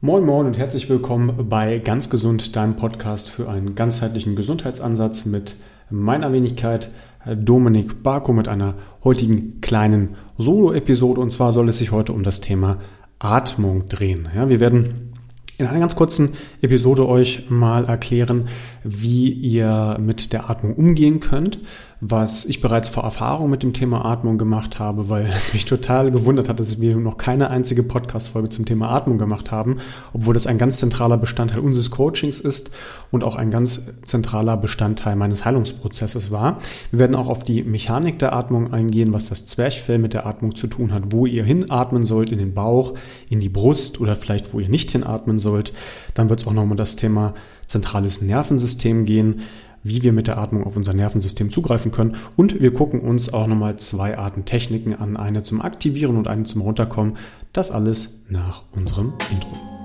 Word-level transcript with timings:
Moin 0.00 0.24
Moin 0.24 0.46
und 0.46 0.56
herzlich 0.56 0.88
willkommen 0.88 1.48
bei 1.48 1.80
Ganz 1.80 2.08
Gesund, 2.08 2.54
deinem 2.54 2.76
Podcast 2.76 3.30
für 3.30 3.48
einen 3.48 3.74
ganzheitlichen 3.74 4.36
Gesundheitsansatz 4.36 5.26
mit 5.26 5.56
meiner 5.90 6.32
Wenigkeit 6.32 6.92
Dominik 7.26 8.04
Barko 8.04 8.32
mit 8.32 8.46
einer 8.46 8.74
heutigen 9.02 9.60
kleinen 9.60 10.14
Solo-Episode. 10.36 11.20
Und 11.20 11.30
zwar 11.30 11.50
soll 11.50 11.68
es 11.68 11.78
sich 11.78 11.90
heute 11.90 12.12
um 12.12 12.22
das 12.22 12.40
Thema 12.40 12.78
Atmung 13.18 13.88
drehen. 13.88 14.28
Ja, 14.36 14.48
wir 14.48 14.60
werden 14.60 15.14
in 15.56 15.66
einer 15.66 15.80
ganz 15.80 15.96
kurzen 15.96 16.34
Episode 16.62 17.08
euch 17.08 17.50
mal 17.50 17.86
erklären, 17.86 18.46
wie 18.84 19.32
ihr 19.32 19.98
mit 20.00 20.32
der 20.32 20.48
Atmung 20.48 20.74
umgehen 20.74 21.18
könnt, 21.18 21.58
was 22.00 22.44
ich 22.44 22.60
bereits 22.60 22.88
vor 22.88 23.02
Erfahrung 23.02 23.50
mit 23.50 23.64
dem 23.64 23.72
Thema 23.72 24.04
Atmung 24.04 24.38
gemacht 24.38 24.78
habe, 24.78 25.08
weil 25.08 25.26
es 25.26 25.52
mich 25.52 25.64
total 25.64 26.12
gewundert 26.12 26.48
hat, 26.48 26.60
dass 26.60 26.80
wir 26.80 26.96
noch 26.96 27.16
keine 27.18 27.50
einzige 27.50 27.82
Podcast-Folge 27.82 28.50
zum 28.50 28.66
Thema 28.66 28.90
Atmung 28.90 29.18
gemacht 29.18 29.50
haben, 29.50 29.78
obwohl 30.12 30.34
das 30.34 30.46
ein 30.46 30.58
ganz 30.58 30.78
zentraler 30.78 31.18
Bestandteil 31.18 31.58
unseres 31.58 31.90
Coachings 31.90 32.38
ist 32.38 32.70
und 33.10 33.24
auch 33.24 33.34
ein 33.34 33.50
ganz 33.50 34.00
zentraler 34.02 34.56
Bestandteil 34.56 35.16
meines 35.16 35.44
Heilungsprozesses 35.44 36.30
war. 36.30 36.60
Wir 36.90 37.00
werden 37.00 37.16
auch 37.16 37.28
auf 37.28 37.42
die 37.42 37.64
Mechanik 37.64 38.20
der 38.20 38.32
Atmung 38.32 38.72
eingehen, 38.72 39.12
was 39.12 39.28
das 39.28 39.46
Zwerchfell 39.46 39.98
mit 39.98 40.14
der 40.14 40.26
Atmung 40.26 40.54
zu 40.54 40.68
tun 40.68 40.92
hat, 40.92 41.10
wo 41.10 41.26
ihr 41.26 41.42
hinatmen 41.42 42.04
sollt, 42.04 42.30
in 42.30 42.38
den 42.38 42.54
Bauch, 42.54 42.94
in 43.28 43.40
die 43.40 43.48
Brust 43.48 44.00
oder 44.00 44.14
vielleicht 44.14 44.54
wo 44.54 44.60
ihr 44.60 44.68
nicht 44.68 44.92
hinatmen 44.92 45.40
sollt. 45.40 45.72
Dann 46.14 46.30
wird 46.30 46.42
es 46.42 46.46
auch 46.46 46.52
nochmal 46.52 46.76
das 46.76 46.94
Thema 46.94 47.34
zentrales 47.66 48.22
Nervensystem 48.22 49.04
gehen 49.04 49.42
wie 49.88 50.02
wir 50.02 50.12
mit 50.12 50.26
der 50.26 50.38
Atmung 50.38 50.64
auf 50.64 50.76
unser 50.76 50.92
Nervensystem 50.92 51.50
zugreifen 51.50 51.90
können. 51.90 52.16
Und 52.36 52.60
wir 52.60 52.72
gucken 52.72 53.00
uns 53.00 53.32
auch 53.32 53.46
nochmal 53.46 53.78
zwei 53.78 54.18
Arten 54.18 54.44
Techniken 54.44 54.94
an, 54.94 55.16
eine 55.16 55.42
zum 55.42 55.60
Aktivieren 55.62 56.16
und 56.16 56.28
eine 56.28 56.44
zum 56.44 56.62
Runterkommen. 56.62 57.16
Das 57.52 57.70
alles 57.70 58.26
nach 58.28 58.62
unserem 58.72 59.12
Intro. 59.32 59.77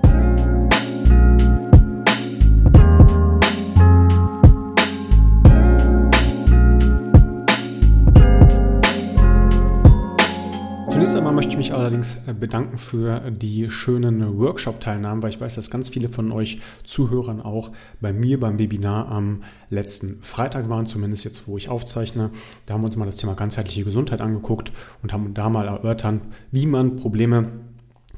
Zunächst 10.94 11.16
einmal 11.16 11.32
möchte 11.32 11.50
ich 11.50 11.56
mich 11.56 11.74
allerdings 11.74 12.28
äh, 12.28 12.32
bedanken 12.32 12.78
für 12.78 13.32
die 13.32 13.68
schönen 13.68 14.38
Workshop-Teilnahmen, 14.38 15.24
weil 15.24 15.30
ich 15.30 15.40
weiß, 15.40 15.56
dass 15.56 15.68
ganz 15.68 15.88
viele 15.88 16.08
von 16.08 16.30
euch 16.30 16.60
Zuhörern 16.84 17.42
auch 17.42 17.72
bei 18.00 18.12
mir 18.12 18.38
beim 18.38 18.60
Webinar 18.60 19.08
am 19.08 19.42
letzten 19.70 20.22
Freitag 20.22 20.68
waren, 20.68 20.86
zumindest 20.86 21.24
jetzt, 21.24 21.48
wo 21.48 21.56
ich 21.58 21.68
aufzeichne. 21.68 22.30
Da 22.66 22.74
haben 22.74 22.82
wir 22.82 22.86
uns 22.86 22.96
mal 22.96 23.06
das 23.06 23.16
Thema 23.16 23.34
ganzheitliche 23.34 23.82
Gesundheit 23.82 24.20
angeguckt 24.20 24.70
und 25.02 25.12
haben 25.12 25.34
da 25.34 25.48
mal 25.48 25.66
erörtert, 25.66 26.20
wie 26.52 26.66
man 26.66 26.94
Probleme 26.94 27.50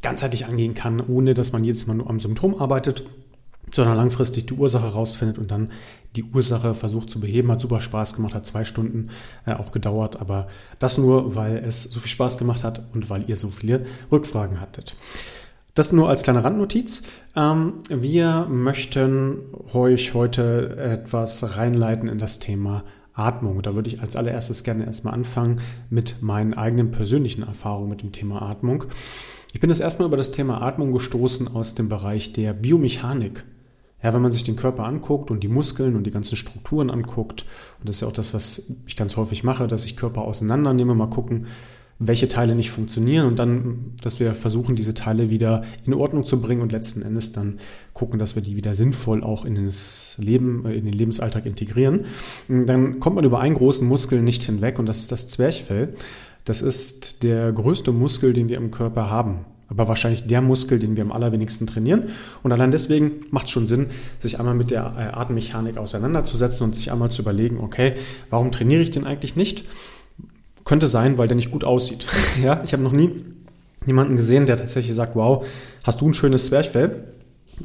ganzheitlich 0.03 0.45
angehen 0.45 0.75
kann, 0.75 1.01
ohne 1.01 1.33
dass 1.33 1.53
man 1.53 1.65
jedes 1.65 1.87
Mal 1.87 1.95
nur 1.95 2.11
am 2.11 2.21
Symptom 2.21 2.61
arbeitet 2.61 3.07
sondern 3.75 3.97
langfristig 3.97 4.47
die 4.47 4.55
Ursache 4.55 4.93
rausfindet 4.93 5.39
und 5.39 5.51
dann 5.51 5.71
die 6.15 6.25
Ursache 6.25 6.75
versucht 6.75 7.11
zu 7.11 7.21
beheben. 7.21 7.51
Hat 7.51 7.61
super 7.61 7.81
Spaß 7.81 8.15
gemacht, 8.15 8.35
hat 8.35 8.47
zwei 8.47 8.65
Stunden 8.65 9.09
äh, 9.45 9.55
auch 9.55 9.73
gedauert, 9.73 10.21
aber 10.21 10.49
das 10.79 10.99
nur, 10.99 11.35
weil 11.35 11.57
es 11.59 11.85
so 11.85 12.01
viel 12.01 12.11
Spaß 12.11 12.39
gemacht 12.39 12.65
hat 12.65 12.87
und 12.95 13.11
weil 13.11 13.29
ihr 13.29 13.37
so 13.37 13.51
viele 13.51 13.85
Rückfragen 14.11 14.61
hattet. 14.61 14.95
Das 15.75 15.93
nur 15.93 16.09
als 16.09 16.23
kleine 16.23 16.43
Randnotiz. 16.43 17.03
Ähm, 17.37 17.75
wir 17.91 18.47
möchten 18.49 19.41
euch 19.75 20.15
heute 20.15 20.77
etwas 20.79 21.59
reinleiten 21.59 22.09
in 22.09 22.19
das 22.19 22.39
Thema 22.39 22.83
Atmung. 23.13 23.61
Da 23.61 23.75
würde 23.75 23.91
ich 23.91 24.01
als 24.01 24.17
allererstes 24.17 24.65
gerne 24.65 24.87
erstmal 24.87 25.13
anfangen 25.13 25.61
mit 25.91 26.23
meinen 26.23 26.55
eigenen 26.55 26.91
persönlichen 26.91 27.43
Erfahrungen 27.43 27.91
mit 27.91 28.03
dem 28.03 28.13
Thema 28.13 28.41
Atmung. 28.41 28.85
Ich 29.53 29.61
bin 29.61 29.69
das 29.69 29.81
erstmal 29.81 30.09
über 30.09 30.17
das 30.17 30.33
Thema 30.33 30.63
Atmung 30.63 30.93
gestoßen 30.93 31.49
aus 31.55 31.75
dem 31.75 31.89
Bereich 31.89 32.33
der 32.33 32.53
Biomechanik. 32.53 33.45
Ja, 34.03 34.13
wenn 34.13 34.23
man 34.23 34.33
sich 34.33 34.45
den 34.45 34.57
Körper 34.57 34.85
anguckt 34.85 35.31
und 35.31 35.43
die 35.43 35.49
Muskeln 35.49 35.97
und 35.97 36.05
die 36.05 36.11
ganzen 36.11 36.37
Strukturen 36.37 36.91
anguckt, 36.91 37.47
und 37.81 37.89
das 37.89 37.97
ist 37.97 38.01
ja 38.03 38.09
auch 38.09 38.13
das, 38.13 38.35
was 38.35 38.75
ich 38.87 38.97
ganz 38.97 39.17
häufig 39.17 39.43
mache, 39.43 39.67
dass 39.67 39.87
ich 39.87 39.97
Körper 39.97 40.23
auseinandernehme, 40.23 40.95
mal 40.95 41.09
gucken, 41.09 41.47
welche 41.99 42.29
Teile 42.29 42.55
nicht 42.55 42.71
funktionieren 42.71 43.27
und 43.27 43.39
dann, 43.39 43.95
dass 44.03 44.21
wir 44.21 44.35
versuchen, 44.35 44.77
diese 44.77 44.93
Teile 44.93 45.31
wieder 45.31 45.63
in 45.87 45.95
Ordnung 45.95 46.25
zu 46.25 46.41
bringen 46.41 46.61
und 46.61 46.73
letzten 46.73 47.01
Endes 47.01 47.33
dann 47.33 47.59
gucken, 47.95 48.19
dass 48.19 48.35
wir 48.35 48.43
die 48.43 48.55
wieder 48.55 48.75
sinnvoll 48.75 49.25
auch 49.25 49.47
in 49.47 49.65
das 49.65 50.17
Leben, 50.19 50.67
äh, 50.67 50.75
in 50.75 50.85
den 50.85 50.93
Lebensalltag 50.93 51.47
integrieren. 51.47 52.05
Dann 52.49 53.01
kommt 53.01 53.17
man 53.17 53.25
über 53.25 53.41
einen 53.41 53.55
großen 53.55 53.89
Muskel 53.89 54.21
nicht 54.21 54.43
hinweg 54.43 54.79
und 54.79 54.87
das 54.87 54.99
ist 54.99 55.13
das 55.13 55.27
Zwerchfell. 55.29 55.95
Das 56.45 56.61
ist 56.61 57.23
der 57.23 57.51
größte 57.51 57.93
Muskel, 57.93 58.35
den 58.35 58.51
wir 58.51 58.59
im 58.59 58.71
Körper 58.71 59.11
haben 59.11 59.47
aber 59.69 59.89
wahrscheinlich 59.89 60.27
der 60.27 60.41
Muskel, 60.41 60.79
den 60.79 60.97
wir 60.97 61.03
am 61.03 61.13
allerwenigsten 61.13 61.67
trainieren. 61.67 62.05
Und 62.43 62.53
allein 62.53 62.71
deswegen 62.71 63.25
macht 63.31 63.47
es 63.47 63.53
schon 63.53 63.67
Sinn, 63.67 63.89
sich 64.19 64.39
einmal 64.39 64.55
mit 64.55 64.71
der 64.71 64.95
äh, 64.97 65.17
Atemmechanik 65.17 65.77
auseinanderzusetzen 65.77 66.65
und 66.65 66.77
sich 66.77 66.93
einmal 66.93 67.11
zu 67.11 67.23
überlegen, 67.23 67.59
okay, 67.61 67.95
warum 68.31 68.53
trainiere 68.53 68.83
ich 68.83 68.91
den 68.91 69.07
eigentlich 69.07 69.37
nicht? 69.37 69.65
Könnte 70.65 70.87
sein, 70.87 71.19
weil 71.19 71.27
der 71.27 71.37
nicht 71.37 71.51
gut 71.51 71.65
aussieht. 71.65 72.07
ja, 72.43 72.63
ich 72.65 72.73
habe 72.73 72.83
noch 72.83 72.93
nie 72.93 73.25
jemanden 73.87 74.17
gesehen, 74.17 74.47
der 74.47 74.57
tatsächlich 74.57 74.95
sagt, 74.95 75.17
wow, 75.17 75.45
hast 75.85 76.01
du 76.01 76.09
ein 76.09 76.15
schönes 76.15 76.47
Zwerchfell? 76.47 77.05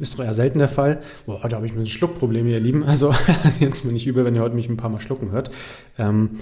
Ist 0.00 0.18
doch 0.18 0.24
eher 0.24 0.32
selten 0.32 0.58
der 0.58 0.68
Fall. 0.68 1.02
Boah, 1.26 1.46
da 1.48 1.56
habe 1.56 1.66
ich 1.66 1.74
mir 1.74 1.80
ein 1.80 1.86
Schluckproblem, 1.86 2.46
ihr 2.46 2.60
Lieben. 2.60 2.82
Also 2.82 3.14
jetzt 3.60 3.84
mir 3.84 3.92
nicht 3.92 4.06
übel, 4.06 4.24
wenn 4.24 4.34
ihr 4.34 4.40
heute 4.40 4.54
mich 4.54 4.68
ein 4.68 4.76
paar 4.76 4.88
Mal 4.88 5.00
schlucken 5.00 5.32
hört. 5.32 5.50
Ähm, 5.98 6.38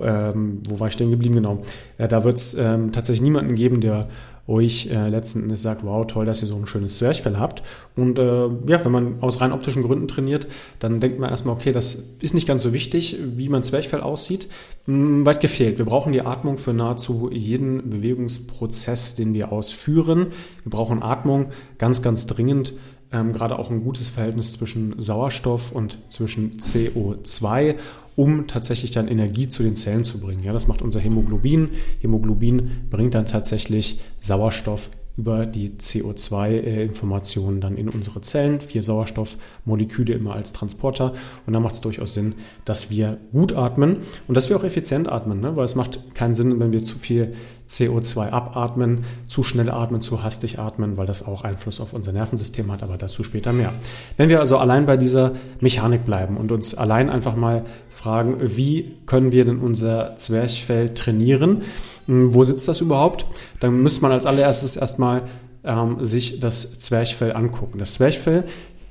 ähm, 0.00 0.62
wo 0.68 0.80
war 0.80 0.86
ich 0.86 0.94
stehen 0.94 1.10
geblieben? 1.10 1.34
Genau. 1.34 1.62
Ja, 1.98 2.06
da 2.06 2.24
wird 2.24 2.36
es 2.36 2.54
ähm, 2.54 2.92
tatsächlich 2.92 3.22
niemanden 3.22 3.54
geben, 3.54 3.80
der 3.80 4.08
euch 4.48 4.88
äh, 4.90 5.08
letzten 5.08 5.42
Endes 5.44 5.62
sagt, 5.62 5.84
wow, 5.84 6.06
toll, 6.06 6.26
dass 6.26 6.42
ihr 6.42 6.48
so 6.48 6.56
ein 6.56 6.66
schönes 6.66 6.98
Zwerchfell 6.98 7.38
habt. 7.38 7.62
Und 7.96 8.18
äh, 8.18 8.48
ja, 8.66 8.84
wenn 8.84 8.92
man 8.92 9.22
aus 9.22 9.40
rein 9.40 9.52
optischen 9.52 9.82
Gründen 9.82 10.08
trainiert, 10.08 10.46
dann 10.78 11.00
denkt 11.00 11.18
man 11.18 11.30
erstmal, 11.30 11.54
okay, 11.54 11.72
das 11.72 11.94
ist 11.94 12.34
nicht 12.34 12.48
ganz 12.48 12.62
so 12.62 12.72
wichtig, 12.72 13.16
wie 13.36 13.48
mein 13.48 13.62
Zwerchfell 13.62 14.00
aussieht. 14.00 14.48
Hm, 14.86 15.24
weit 15.24 15.40
gefehlt. 15.40 15.78
Wir 15.78 15.84
brauchen 15.84 16.12
die 16.12 16.22
Atmung 16.22 16.58
für 16.58 16.72
nahezu 16.72 17.30
jeden 17.32 17.90
Bewegungsprozess, 17.90 19.14
den 19.14 19.32
wir 19.32 19.52
ausführen. 19.52 20.28
Wir 20.64 20.70
brauchen 20.70 21.02
Atmung 21.02 21.50
ganz, 21.78 22.02
ganz 22.02 22.26
dringend 22.26 22.72
ähm, 23.12 23.32
gerade 23.32 23.58
auch 23.58 23.70
ein 23.70 23.84
gutes 23.84 24.08
Verhältnis 24.08 24.52
zwischen 24.52 25.00
Sauerstoff 25.00 25.70
und 25.72 25.98
zwischen 26.08 26.52
CO2, 26.52 27.76
um 28.16 28.46
tatsächlich 28.46 28.90
dann 28.90 29.08
Energie 29.08 29.48
zu 29.48 29.62
den 29.62 29.76
Zellen 29.76 30.04
zu 30.04 30.18
bringen. 30.18 30.42
Ja, 30.42 30.52
das 30.52 30.66
macht 30.66 30.82
unser 30.82 31.00
Hämoglobin. 31.00 31.70
Hämoglobin 32.00 32.70
bringt 32.90 33.14
dann 33.14 33.26
tatsächlich 33.26 34.00
Sauerstoff 34.20 34.90
über 35.16 35.44
die 35.44 35.70
CO2-Informationen 35.70 37.60
dann 37.60 37.76
in 37.76 37.88
unsere 37.88 38.22
Zellen. 38.22 38.60
Vier 38.60 38.82
Sauerstoffmoleküle 38.82 40.14
immer 40.14 40.34
als 40.34 40.52
Transporter. 40.52 41.12
Und 41.46 41.52
da 41.52 41.60
macht 41.60 41.74
es 41.74 41.80
durchaus 41.82 42.14
Sinn, 42.14 42.34
dass 42.64 42.90
wir 42.90 43.18
gut 43.30 43.52
atmen 43.52 43.98
und 44.26 44.36
dass 44.36 44.48
wir 44.48 44.56
auch 44.56 44.64
effizient 44.64 45.10
atmen, 45.10 45.40
ne? 45.40 45.54
weil 45.54 45.64
es 45.64 45.74
macht 45.74 46.14
keinen 46.14 46.34
Sinn, 46.34 46.60
wenn 46.60 46.72
wir 46.72 46.82
zu 46.82 46.98
viel 46.98 47.32
CO2 47.68 48.30
abatmen, 48.30 49.04
zu 49.26 49.42
schnell 49.42 49.70
atmen, 49.70 50.00
zu 50.00 50.22
hastig 50.22 50.58
atmen, 50.58 50.96
weil 50.96 51.06
das 51.06 51.26
auch 51.26 51.42
Einfluss 51.42 51.80
auf 51.80 51.92
unser 51.92 52.12
Nervensystem 52.12 52.70
hat, 52.72 52.82
aber 52.82 52.96
dazu 52.96 53.22
später 53.22 53.52
mehr. 53.52 53.74
Wenn 54.16 54.28
wir 54.28 54.40
also 54.40 54.58
allein 54.58 54.86
bei 54.86 54.96
dieser 54.96 55.32
Mechanik 55.60 56.04
bleiben 56.04 56.36
und 56.36 56.52
uns 56.52 56.74
allein 56.74 57.10
einfach 57.10 57.36
mal 57.36 57.64
fragen, 58.02 58.38
wie 58.40 58.96
können 59.06 59.30
wir 59.32 59.44
denn 59.44 59.58
unser 59.58 60.16
Zwerchfell 60.16 60.90
trainieren? 60.90 61.62
Hm, 62.06 62.34
wo 62.34 62.42
sitzt 62.42 62.68
das 62.68 62.80
überhaupt? 62.80 63.26
Dann 63.60 63.80
müsste 63.80 64.02
man 64.02 64.12
als 64.12 64.26
allererstes 64.26 64.76
erstmal 64.76 65.22
ähm, 65.64 66.04
sich 66.04 66.40
das 66.40 66.78
Zwerchfell 66.78 67.32
angucken. 67.32 67.78
Das 67.78 67.94
Zwerchfell 67.94 68.44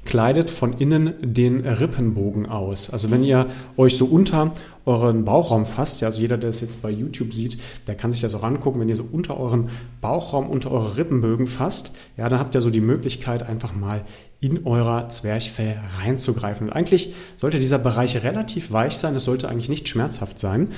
kleidet 0.05 0.49
von 0.49 0.73
innen 0.73 1.13
den 1.21 1.65
Rippenbogen 1.65 2.47
aus. 2.47 2.89
Also 2.89 3.11
wenn 3.11 3.23
ihr 3.23 3.47
euch 3.77 3.97
so 3.97 4.05
unter 4.05 4.53
euren 4.85 5.25
Bauchraum 5.25 5.65
fasst, 5.65 6.01
ja, 6.01 6.07
also 6.07 6.21
jeder, 6.21 6.37
der 6.37 6.49
es 6.49 6.61
jetzt 6.61 6.81
bei 6.81 6.89
YouTube 6.89 7.33
sieht, 7.33 7.57
der 7.87 7.95
kann 7.95 8.11
sich 8.11 8.21
das 8.21 8.33
auch 8.33 8.43
angucken, 8.43 8.79
wenn 8.79 8.89
ihr 8.89 8.95
so 8.95 9.05
unter 9.11 9.39
euren 9.39 9.69
Bauchraum, 10.01 10.49
unter 10.49 10.71
eure 10.71 10.97
Rippenbögen 10.97 11.47
fasst, 11.47 11.97
ja, 12.17 12.27
dann 12.29 12.39
habt 12.39 12.55
ihr 12.55 12.61
so 12.61 12.71
die 12.71 12.81
Möglichkeit, 12.81 13.47
einfach 13.47 13.75
mal 13.75 14.03
in 14.39 14.65
eurer 14.65 15.07
Zwerchfell 15.09 15.79
reinzugreifen. 15.99 16.67
Und 16.67 16.73
eigentlich 16.73 17.13
sollte 17.37 17.59
dieser 17.59 17.77
Bereich 17.77 18.23
relativ 18.23 18.71
weich 18.71 18.97
sein, 18.97 19.15
es 19.15 19.25
sollte 19.25 19.47
eigentlich 19.49 19.69
nicht 19.69 19.87
schmerzhaft 19.87 20.39
sein. 20.39 20.69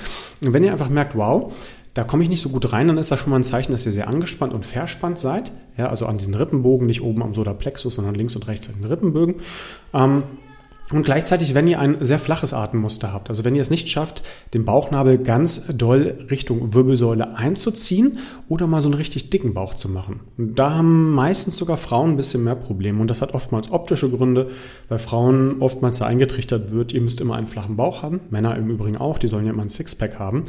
Und 0.42 0.52
wenn 0.52 0.64
ihr 0.64 0.72
einfach 0.72 0.90
merkt, 0.90 1.16
wow, 1.16 1.50
da 1.94 2.02
komme 2.02 2.24
ich 2.24 2.28
nicht 2.28 2.42
so 2.42 2.48
gut 2.48 2.72
rein, 2.72 2.88
dann 2.88 2.98
ist 2.98 3.10
das 3.10 3.20
schon 3.20 3.30
mal 3.30 3.36
ein 3.36 3.44
Zeichen, 3.44 3.72
dass 3.72 3.86
ihr 3.86 3.92
sehr 3.92 4.08
angespannt 4.08 4.52
und 4.52 4.66
verspannt 4.66 5.18
seid. 5.18 5.52
Ja, 5.76 5.88
also 5.88 6.06
an 6.06 6.18
diesen 6.18 6.34
Rippenbogen, 6.34 6.86
nicht 6.86 7.02
oben 7.02 7.22
am 7.22 7.34
Solarplexus, 7.34 7.94
sondern 7.94 8.14
links 8.14 8.34
und 8.34 8.48
rechts 8.48 8.68
an 8.68 8.74
den 8.80 8.86
Rippenbögen. 8.86 9.36
Ähm, 9.92 10.24
und 10.92 11.02
gleichzeitig, 11.02 11.54
wenn 11.54 11.66
ihr 11.66 11.78
ein 11.78 12.04
sehr 12.04 12.18
flaches 12.18 12.52
Atemmuster 12.52 13.10
habt, 13.10 13.30
also 13.30 13.42
wenn 13.42 13.54
ihr 13.54 13.62
es 13.62 13.70
nicht 13.70 13.88
schafft, 13.88 14.22
den 14.52 14.66
Bauchnabel 14.66 15.16
ganz 15.16 15.68
doll 15.74 16.18
Richtung 16.30 16.74
Wirbelsäule 16.74 17.36
einzuziehen 17.36 18.18
oder 18.48 18.66
mal 18.66 18.82
so 18.82 18.88
einen 18.88 18.98
richtig 18.98 19.30
dicken 19.30 19.54
Bauch 19.54 19.72
zu 19.72 19.88
machen. 19.88 20.20
Da 20.36 20.74
haben 20.74 21.12
meistens 21.12 21.56
sogar 21.56 21.78
Frauen 21.78 22.10
ein 22.10 22.16
bisschen 22.16 22.44
mehr 22.44 22.54
Probleme. 22.54 23.00
Und 23.00 23.08
das 23.08 23.22
hat 23.22 23.32
oftmals 23.32 23.72
optische 23.72 24.10
Gründe, 24.10 24.50
weil 24.90 24.98
Frauen 24.98 25.62
oftmals 25.62 25.98
da 25.98 26.06
eingetrichtert 26.06 26.70
wird, 26.70 26.92
ihr 26.92 27.00
müsst 27.00 27.22
immer 27.22 27.36
einen 27.36 27.46
flachen 27.46 27.76
Bauch 27.76 28.02
haben. 28.02 28.20
Männer 28.28 28.54
im 28.54 28.68
Übrigen 28.68 28.98
auch, 28.98 29.16
die 29.16 29.28
sollen 29.28 29.46
ja 29.46 29.52
immer 29.52 29.62
ein 29.62 29.70
Sixpack 29.70 30.18
haben 30.18 30.44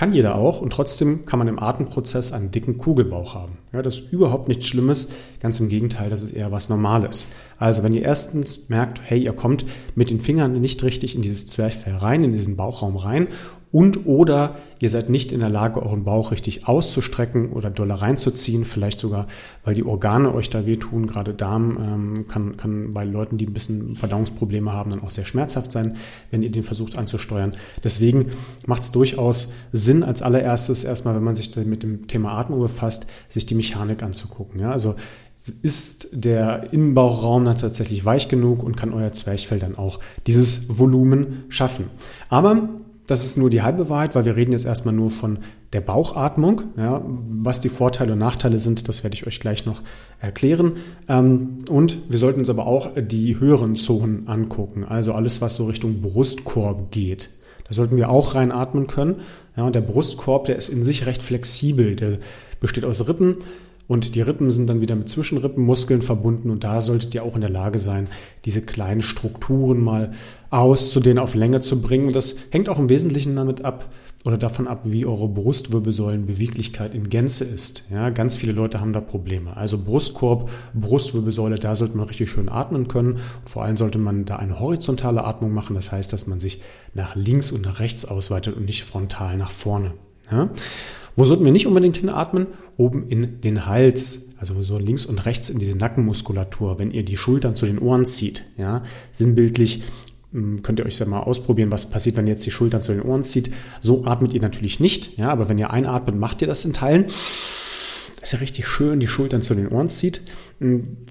Kann 0.00 0.14
jeder 0.14 0.36
auch 0.36 0.62
und 0.62 0.72
trotzdem 0.72 1.26
kann 1.26 1.38
man 1.38 1.46
im 1.46 1.58
Atemprozess 1.58 2.32
einen 2.32 2.50
dicken 2.50 2.78
Kugelbauch 2.78 3.34
haben. 3.34 3.58
Ja, 3.70 3.82
das 3.82 3.98
ist 3.98 4.12
überhaupt 4.14 4.48
nichts 4.48 4.66
Schlimmes, 4.66 5.10
ganz 5.40 5.60
im 5.60 5.68
Gegenteil, 5.68 6.08
das 6.08 6.22
ist 6.22 6.32
eher 6.32 6.50
was 6.50 6.70
Normales. 6.70 7.28
Also 7.58 7.82
wenn 7.82 7.92
ihr 7.92 8.00
erstens 8.00 8.70
merkt, 8.70 9.02
hey, 9.04 9.22
ihr 9.22 9.34
kommt 9.34 9.66
mit 9.96 10.08
den 10.08 10.22
Fingern 10.22 10.58
nicht 10.58 10.82
richtig 10.84 11.16
in 11.16 11.20
dieses 11.20 11.48
Zwerchfell 11.48 11.96
rein, 11.96 12.24
in 12.24 12.32
diesen 12.32 12.56
Bauchraum 12.56 12.96
rein 12.96 13.28
und 13.72 14.06
oder 14.06 14.56
ihr 14.80 14.90
seid 14.90 15.10
nicht 15.10 15.30
in 15.30 15.40
der 15.40 15.48
Lage, 15.48 15.80
euren 15.80 16.04
Bauch 16.04 16.32
richtig 16.32 16.66
auszustrecken 16.66 17.52
oder 17.52 17.70
doller 17.70 17.94
reinzuziehen, 17.94 18.64
vielleicht 18.64 18.98
sogar, 18.98 19.26
weil 19.64 19.74
die 19.74 19.84
Organe 19.84 20.34
euch 20.34 20.50
da 20.50 20.66
wehtun. 20.66 21.06
Gerade 21.06 21.34
Darm 21.34 21.78
ähm, 21.80 22.26
kann, 22.26 22.56
kann 22.56 22.92
bei 22.92 23.04
Leuten, 23.04 23.38
die 23.38 23.46
ein 23.46 23.52
bisschen 23.52 23.94
Verdauungsprobleme 23.94 24.72
haben, 24.72 24.90
dann 24.90 25.02
auch 25.02 25.10
sehr 25.10 25.24
schmerzhaft 25.24 25.70
sein, 25.70 25.94
wenn 26.30 26.42
ihr 26.42 26.50
den 26.50 26.64
versucht 26.64 26.98
anzusteuern. 26.98 27.52
Deswegen 27.84 28.30
macht 28.66 28.82
es 28.82 28.90
durchaus 28.90 29.52
Sinn, 29.72 30.02
als 30.02 30.22
allererstes 30.22 30.82
erstmal, 30.82 31.14
wenn 31.14 31.24
man 31.24 31.36
sich 31.36 31.54
mit 31.56 31.84
dem 31.84 32.08
Thema 32.08 32.32
Atmung 32.32 32.60
befasst, 32.60 33.06
sich 33.28 33.46
die 33.46 33.54
Mechanik 33.54 34.02
anzugucken. 34.02 34.60
Ja? 34.60 34.72
Also 34.72 34.96
ist 35.62 36.24
der 36.24 36.72
Innenbauchraum 36.72 37.44
dann 37.44 37.56
tatsächlich 37.56 38.04
weich 38.04 38.28
genug 38.28 38.62
und 38.62 38.76
kann 38.76 38.92
euer 38.92 39.12
Zwerchfell 39.12 39.58
dann 39.58 39.76
auch 39.76 40.00
dieses 40.26 40.78
Volumen 40.78 41.44
schaffen. 41.48 41.86
Aber 42.28 42.68
das 43.10 43.24
ist 43.24 43.36
nur 43.36 43.50
die 43.50 43.62
halbe 43.62 43.88
Wahrheit, 43.88 44.14
weil 44.14 44.24
wir 44.24 44.36
reden 44.36 44.52
jetzt 44.52 44.66
erstmal 44.66 44.94
nur 44.94 45.10
von 45.10 45.38
der 45.72 45.80
Bauchatmung. 45.80 46.62
Ja, 46.76 47.02
was 47.04 47.60
die 47.60 47.68
Vorteile 47.68 48.12
und 48.12 48.18
Nachteile 48.18 48.58
sind, 48.58 48.88
das 48.88 49.02
werde 49.02 49.14
ich 49.14 49.26
euch 49.26 49.40
gleich 49.40 49.66
noch 49.66 49.82
erklären. 50.20 50.74
Ähm, 51.08 51.64
und 51.68 51.98
wir 52.08 52.18
sollten 52.18 52.40
uns 52.40 52.50
aber 52.50 52.66
auch 52.66 52.92
die 52.96 53.40
höheren 53.40 53.76
Zonen 53.76 54.28
angucken, 54.28 54.84
also 54.84 55.12
alles, 55.12 55.40
was 55.40 55.56
so 55.56 55.66
Richtung 55.66 56.00
Brustkorb 56.00 56.92
geht. 56.92 57.30
Da 57.66 57.74
sollten 57.74 57.96
wir 57.96 58.10
auch 58.10 58.34
reinatmen 58.34 58.86
können. 58.86 59.16
Ja, 59.56 59.64
und 59.64 59.74
der 59.74 59.80
Brustkorb, 59.80 60.44
der 60.44 60.56
ist 60.56 60.68
in 60.68 60.82
sich 60.82 61.06
recht 61.06 61.22
flexibel. 61.22 61.96
Der 61.96 62.18
besteht 62.60 62.84
aus 62.84 63.08
Rippen 63.08 63.36
und 63.90 64.14
die 64.14 64.20
Rippen 64.20 64.52
sind 64.52 64.68
dann 64.68 64.80
wieder 64.80 64.94
mit 64.94 65.10
Zwischenrippenmuskeln 65.10 66.00
verbunden 66.00 66.50
und 66.50 66.62
da 66.62 66.80
solltet 66.80 67.12
ihr 67.12 67.24
auch 67.24 67.34
in 67.34 67.40
der 67.40 67.50
Lage 67.50 67.80
sein, 67.80 68.06
diese 68.44 68.62
kleinen 68.62 69.00
Strukturen 69.00 69.82
mal 69.82 70.12
auszudehnen, 70.50 71.18
auf 71.18 71.34
Länge 71.34 71.60
zu 71.60 71.82
bringen. 71.82 72.06
Und 72.06 72.14
das 72.14 72.36
hängt 72.50 72.68
auch 72.68 72.78
im 72.78 72.88
Wesentlichen 72.88 73.34
damit 73.34 73.64
ab 73.64 73.92
oder 74.24 74.38
davon 74.38 74.68
ab, 74.68 74.82
wie 74.84 75.06
eure 75.06 75.26
Brustwirbelsäulenbeweglichkeit 75.26 76.94
in 76.94 77.08
Gänze 77.08 77.42
ist. 77.42 77.82
Ja, 77.90 78.10
ganz 78.10 78.36
viele 78.36 78.52
Leute 78.52 78.78
haben 78.78 78.92
da 78.92 79.00
Probleme. 79.00 79.56
Also 79.56 79.76
Brustkorb, 79.76 80.48
Brustwirbelsäule, 80.72 81.56
da 81.56 81.74
sollte 81.74 81.96
man 81.96 82.06
richtig 82.06 82.30
schön 82.30 82.48
atmen 82.48 82.86
können. 82.86 83.14
Und 83.14 83.20
vor 83.46 83.64
allem 83.64 83.76
sollte 83.76 83.98
man 83.98 84.24
da 84.24 84.36
eine 84.36 84.60
horizontale 84.60 85.24
Atmung 85.24 85.52
machen. 85.52 85.74
Das 85.74 85.90
heißt, 85.90 86.12
dass 86.12 86.28
man 86.28 86.38
sich 86.38 86.60
nach 86.94 87.16
links 87.16 87.50
und 87.50 87.64
nach 87.64 87.80
rechts 87.80 88.04
ausweitet 88.04 88.56
und 88.56 88.66
nicht 88.66 88.84
frontal 88.84 89.36
nach 89.36 89.50
vorne. 89.50 89.94
Ja? 90.30 90.48
Wo 91.20 91.26
sollten 91.26 91.44
wir 91.44 91.52
nicht 91.52 91.66
unbedingt 91.66 91.98
hinatmen? 91.98 92.46
Oben 92.78 93.06
in 93.06 93.42
den 93.42 93.66
Hals, 93.66 94.36
also 94.38 94.62
so 94.62 94.78
links 94.78 95.04
und 95.04 95.26
rechts 95.26 95.50
in 95.50 95.58
diese 95.58 95.76
Nackenmuskulatur, 95.76 96.78
wenn 96.78 96.92
ihr 96.92 97.04
die 97.04 97.18
Schultern 97.18 97.54
zu 97.54 97.66
den 97.66 97.78
Ohren 97.78 98.06
zieht. 98.06 98.46
Ja, 98.56 98.84
sinnbildlich 99.12 99.82
hm, 100.32 100.62
könnt 100.62 100.78
ihr 100.78 100.86
euch 100.86 100.98
ja 100.98 101.04
mal 101.04 101.20
ausprobieren, 101.20 101.70
was 101.70 101.90
passiert, 101.90 102.16
wenn 102.16 102.26
ihr 102.26 102.32
jetzt 102.32 102.46
die 102.46 102.50
Schultern 102.50 102.80
zu 102.80 102.92
den 102.92 103.02
Ohren 103.02 103.22
zieht. 103.22 103.52
So 103.82 104.06
atmet 104.06 104.32
ihr 104.32 104.40
natürlich 104.40 104.80
nicht, 104.80 105.18
ja, 105.18 105.28
aber 105.28 105.50
wenn 105.50 105.58
ihr 105.58 105.70
einatmet, 105.70 106.16
macht 106.16 106.40
ihr 106.40 106.48
das 106.48 106.64
in 106.64 106.72
Teilen. 106.72 107.04
Das 108.20 108.28
ist 108.28 108.32
ja 108.34 108.38
richtig 108.40 108.68
schön, 108.68 109.00
die 109.00 109.08
Schultern 109.08 109.40
zu 109.40 109.54
den 109.54 109.68
Ohren 109.68 109.88
zieht. 109.88 110.20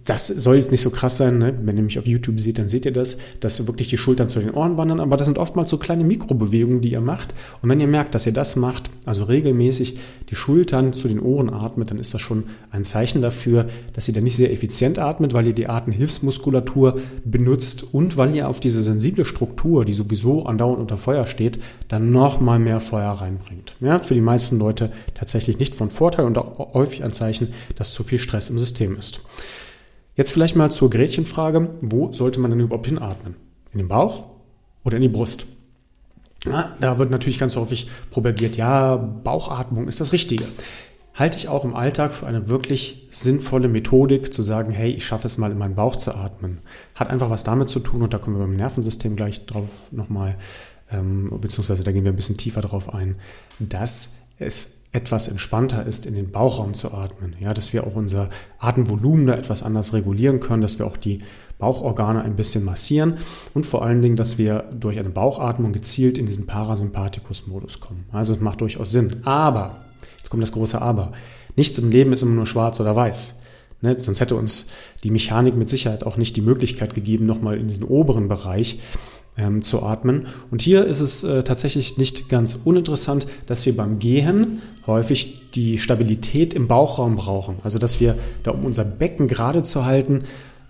Das 0.06 0.28
soll 0.28 0.58
jetzt 0.58 0.72
nicht 0.72 0.82
so 0.82 0.92
krass 0.92 1.18
sein, 1.18 1.40
ne? 1.40 1.56
wenn 1.64 1.76
ihr 1.76 1.82
mich 1.82 1.98
auf 1.98 2.06
YouTube 2.06 2.40
seht, 2.40 2.60
dann 2.60 2.70
seht 2.70 2.86
ihr 2.86 2.94
das, 2.94 3.18
dass 3.40 3.66
wirklich 3.66 3.88
die 3.88 3.98
Schultern 3.98 4.30
zu 4.30 4.40
den 4.40 4.52
Ohren 4.52 4.78
wandern, 4.78 5.00
aber 5.00 5.18
das 5.18 5.26
sind 5.26 5.40
oftmals 5.40 5.72
so 5.72 5.78
kleine 5.78 6.04
Mikrobewegungen, 6.04 6.82
die 6.82 6.92
ihr 6.92 7.02
macht. 7.02 7.34
Und 7.64 7.70
wenn 7.70 7.80
ihr 7.80 7.88
merkt, 7.88 8.14
dass 8.14 8.28
ihr 8.28 8.32
das 8.32 8.56
macht, 8.56 8.92
also 9.06 9.24
regelmäßig 9.24 9.98
die 10.30 10.36
Schultern 10.36 10.94
zu 10.94 11.08
den 11.08 11.20
Ohren 11.20 11.52
atmet, 11.52 11.90
dann 11.90 11.98
ist 11.98 12.14
das 12.14 12.22
schon 12.22 12.44
ein 12.70 12.86
Zeichen 12.86 13.24
dafür, 13.24 13.66
dass 13.94 14.08
ihr 14.08 14.14
da 14.14 14.22
nicht 14.22 14.38
sehr 14.38 14.54
effizient 14.54 15.00
atmet, 15.00 15.34
weil 15.34 15.48
ihr 15.48 15.54
die 15.54 15.68
Atemhilfsmuskulatur 15.68 17.00
benutzt 17.26 17.96
und 17.96 18.18
weil 18.18 18.36
ihr 18.36 18.48
auf 18.48 18.60
diese 18.60 18.84
sensible 18.84 19.26
Struktur, 19.26 19.84
die 19.84 19.94
sowieso 19.94 20.46
andauernd 20.46 20.80
unter 20.80 20.98
Feuer 20.98 21.26
steht, 21.26 21.60
dann 21.88 22.12
nochmal 22.12 22.60
mehr 22.60 22.80
Feuer 22.80 23.14
reinbringt. 23.14 23.76
Ja, 23.80 23.98
für 23.98 24.14
die 24.14 24.22
meisten 24.22 24.60
Leute 24.60 24.92
tatsächlich 25.16 25.58
nicht 25.58 25.74
von 25.74 25.90
Vorteil 25.90 26.26
und 26.26 26.38
auch 26.38 26.76
häufig 26.76 26.99
ein 27.04 27.14
Zeichen, 27.14 27.54
dass 27.76 27.94
zu 27.94 28.04
viel 28.04 28.20
Stress 28.20 28.50
im 28.50 28.60
System 28.60 28.98
ist. 28.98 29.22
Jetzt 30.16 30.32
vielleicht 30.32 30.56
mal 30.56 30.72
zur 30.72 30.90
Gretchenfrage, 30.90 31.70
wo 31.82 32.12
sollte 32.12 32.40
man 32.40 32.52
denn 32.52 32.60
überhaupt 32.60 32.88
hinatmen? 32.88 33.36
In 33.72 33.78
den 33.78 33.88
Bauch 33.88 34.26
oder 34.84 34.98
in 34.98 35.02
die 35.02 35.10
Brust? 35.10 35.46
Ja, 36.46 36.76
da 36.80 37.00
wird 37.00 37.10
natürlich 37.10 37.40
ganz 37.40 37.56
häufig 37.56 37.88
propagiert, 38.12 38.56
ja, 38.56 38.96
Bauchatmung 38.96 39.88
ist 39.88 40.00
das 40.00 40.14
Richtige. 40.14 40.46
Halte 41.14 41.38
ich 41.38 41.50
auch 41.50 41.66
im 41.66 41.76
Alltag 41.76 42.14
für 42.14 42.28
eine 42.28 42.48
wirklich 42.48 43.08
sinnvolle 43.12 43.68
Methodik 43.68 44.34
zu 44.34 44.42
sagen, 44.42 44.72
hey, 44.72 44.90
ich 44.92 45.06
schaffe 45.06 45.28
es 45.28 45.38
mal 45.38 45.52
in 45.52 45.58
meinen 45.58 45.76
Bauch 45.76 45.98
zu 45.98 46.16
atmen. 46.16 46.60
Hat 46.96 47.10
einfach 47.10 47.30
was 47.30 47.44
damit 47.44 47.68
zu 47.68 47.80
tun 47.80 48.02
und 48.02 48.14
da 48.14 48.20
kommen 48.20 48.38
wir 48.38 48.46
beim 48.46 48.56
Nervensystem 48.56 49.18
gleich 49.18 49.46
drauf 49.46 49.70
nochmal, 49.92 50.38
ähm, 50.92 51.30
beziehungsweise 51.42 51.84
da 51.84 51.92
gehen 51.92 52.06
wir 52.06 52.14
ein 52.14 52.16
bisschen 52.16 52.38
tiefer 52.38 52.62
drauf 52.62 52.94
ein, 52.94 53.16
dass 53.60 54.28
es 54.38 54.79
etwas 54.92 55.28
entspannter 55.28 55.86
ist, 55.86 56.06
in 56.06 56.16
den 56.16 56.32
Bauchraum 56.32 56.74
zu 56.74 56.92
atmen. 56.94 57.36
Ja, 57.40 57.54
dass 57.54 57.74
wir 57.74 57.86
auch 57.86 57.96
unser 57.96 58.30
Atemvolumen 58.58 59.28
da 59.28 59.36
etwas 59.36 59.62
anders 59.62 59.94
regulieren 59.94 60.40
können, 60.40 60.62
dass 60.62 60.80
wir 60.80 60.88
auch 60.88 60.98
die 60.98 61.20
Bauchorgane 61.60 62.24
ein 62.24 62.36
bisschen 62.36 62.64
massieren 62.64 63.18
und 63.54 63.66
vor 63.66 63.84
allen 63.84 64.02
Dingen, 64.02 64.16
dass 64.16 64.38
wir 64.38 64.66
durch 64.74 64.98
eine 64.98 65.10
Bauchatmung 65.10 65.74
gezielt 65.74 66.18
in 66.18 66.26
diesen 66.26 66.48
Parasympathikus-Modus 66.48 67.80
kommen. 67.80 68.06
Also 68.12 68.34
es 68.34 68.40
macht 68.40 68.62
durchaus 68.62 68.92
Sinn. 68.92 69.18
Aber, 69.26 69.82
jetzt 70.18 70.30
kommt 70.30 70.42
das 70.42 70.54
große 70.54 70.82
Aber, 70.82 71.12
nichts 71.56 71.78
im 71.78 71.92
Leben 71.92 72.14
ist 72.14 72.24
immer 72.24 72.36
nur 72.36 72.48
schwarz 72.48 72.80
oder 72.80 72.96
weiß. 72.96 73.42
Ne? 73.82 73.98
Sonst 73.98 74.22
hätte 74.22 74.36
uns 74.36 74.70
die 75.04 75.12
Mechanik 75.12 75.56
mit 75.56 75.70
Sicherheit 75.70 76.04
auch 76.04 76.18
nicht 76.18 76.36
die 76.36 76.42
Möglichkeit 76.42 76.96
gegeben, 76.96 77.26
nochmal 77.26 77.58
in 77.58 77.68
diesen 77.68 77.84
oberen 77.84 78.28
Bereich 78.28 78.80
ähm, 79.38 79.62
zu 79.62 79.84
atmen. 79.84 80.28
Und 80.52 80.62
hier 80.62 80.86
ist 80.86 81.00
es 81.00 81.24
äh, 81.24 81.44
tatsächlich 81.44 81.98
nicht 81.98 82.30
ganz 82.30 82.60
uninteressant, 82.64 83.28
dass 83.46 83.66
wir 83.66 83.76
beim 83.76 84.00
Gehen 84.00 84.62
häufig 84.88 85.52
die 85.52 85.78
Stabilität 85.78 86.54
im 86.54 86.68
Bauchraum 86.68 87.16
brauchen. 87.16 87.58
Also 87.64 87.80
dass 87.80 88.00
wir, 88.00 88.16
da 88.44 88.52
um 88.52 88.66
unser 88.66 88.84
Becken 88.86 89.28
gerade 89.28 89.64
zu 89.64 89.86
halten, 89.86 90.24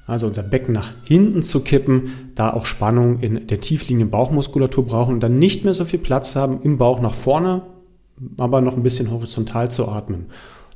also 0.07 0.25
unser 0.27 0.43
Becken 0.43 0.73
nach 0.73 0.91
hinten 1.05 1.43
zu 1.43 1.61
kippen, 1.61 2.31
da 2.35 2.51
auch 2.51 2.65
Spannung 2.65 3.19
in 3.19 3.47
der 3.47 3.59
tiefliegenden 3.59 4.09
Bauchmuskulatur 4.09 4.85
brauchen 4.85 5.13
und 5.13 5.19
dann 5.21 5.37
nicht 5.37 5.65
mehr 5.65 5.73
so 5.73 5.85
viel 5.85 5.99
Platz 5.99 6.35
haben 6.35 6.61
im 6.63 6.77
Bauch 6.77 6.99
nach 6.99 7.13
vorne, 7.13 7.61
aber 8.37 8.61
noch 8.61 8.75
ein 8.75 8.83
bisschen 8.83 9.11
horizontal 9.11 9.69
zu 9.69 9.87
atmen. 9.87 10.25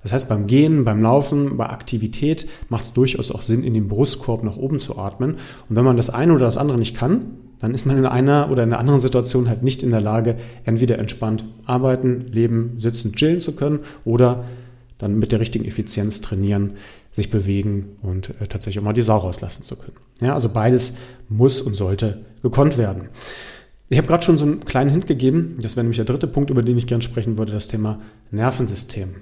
Das 0.03 0.11
heißt, 0.11 0.29
beim 0.29 0.47
Gehen, 0.47 0.83
beim 0.83 1.01
Laufen, 1.01 1.57
bei 1.57 1.69
Aktivität 1.69 2.47
macht 2.69 2.83
es 2.83 2.93
durchaus 2.93 3.31
auch 3.31 3.41
Sinn, 3.41 3.63
in 3.63 3.73
den 3.73 3.87
Brustkorb 3.87 4.43
nach 4.43 4.57
oben 4.57 4.79
zu 4.79 4.97
atmen. 4.99 5.35
Und 5.69 5.75
wenn 5.75 5.85
man 5.85 5.97
das 5.97 6.09
eine 6.09 6.33
oder 6.33 6.45
das 6.45 6.57
andere 6.57 6.77
nicht 6.77 6.95
kann, 6.95 7.37
dann 7.63 7.73
ist 7.73 7.85
man 7.85 7.97
in 7.97 8.05
einer 8.05 8.51
oder 8.51 8.63
in 8.63 8.73
einer 8.73 8.79
anderen 8.81 8.99
Situation 8.99 9.47
halt 9.47 9.63
nicht 9.63 9.83
in 9.83 9.91
der 9.91 10.01
Lage, 10.01 10.35
entweder 10.65 10.99
entspannt 10.99 11.45
arbeiten, 11.63 12.25
leben, 12.29 12.73
sitzen, 12.77 13.13
chillen 13.13 13.39
zu 13.39 13.55
können 13.55 13.79
oder 14.03 14.43
dann 14.97 15.17
mit 15.17 15.31
der 15.31 15.39
richtigen 15.39 15.63
Effizienz 15.63 16.19
trainieren, 16.19 16.71
sich 17.13 17.31
bewegen 17.31 17.95
und 18.01 18.31
äh, 18.41 18.47
tatsächlich 18.49 18.79
auch 18.79 18.83
mal 18.83 18.91
die 18.91 19.01
Sau 19.01 19.15
rauslassen 19.15 19.63
zu 19.63 19.77
können. 19.77 19.95
Ja, 20.19 20.33
also 20.33 20.49
beides 20.49 20.95
muss 21.29 21.61
und 21.61 21.73
sollte 21.73 22.25
gekonnt 22.41 22.77
werden. 22.77 23.07
Ich 23.87 23.97
habe 23.97 24.09
gerade 24.09 24.23
schon 24.23 24.37
so 24.37 24.43
einen 24.43 24.65
kleinen 24.65 24.89
Hint 24.89 25.07
gegeben, 25.07 25.55
das 25.61 25.77
wäre 25.77 25.85
nämlich 25.85 25.95
der 25.95 26.05
dritte 26.05 26.27
Punkt, 26.27 26.49
über 26.49 26.63
den 26.63 26.77
ich 26.77 26.85
gerne 26.85 27.01
sprechen 27.01 27.37
würde, 27.37 27.53
das 27.53 27.69
Thema 27.69 28.01
Nervensystem. 28.29 29.15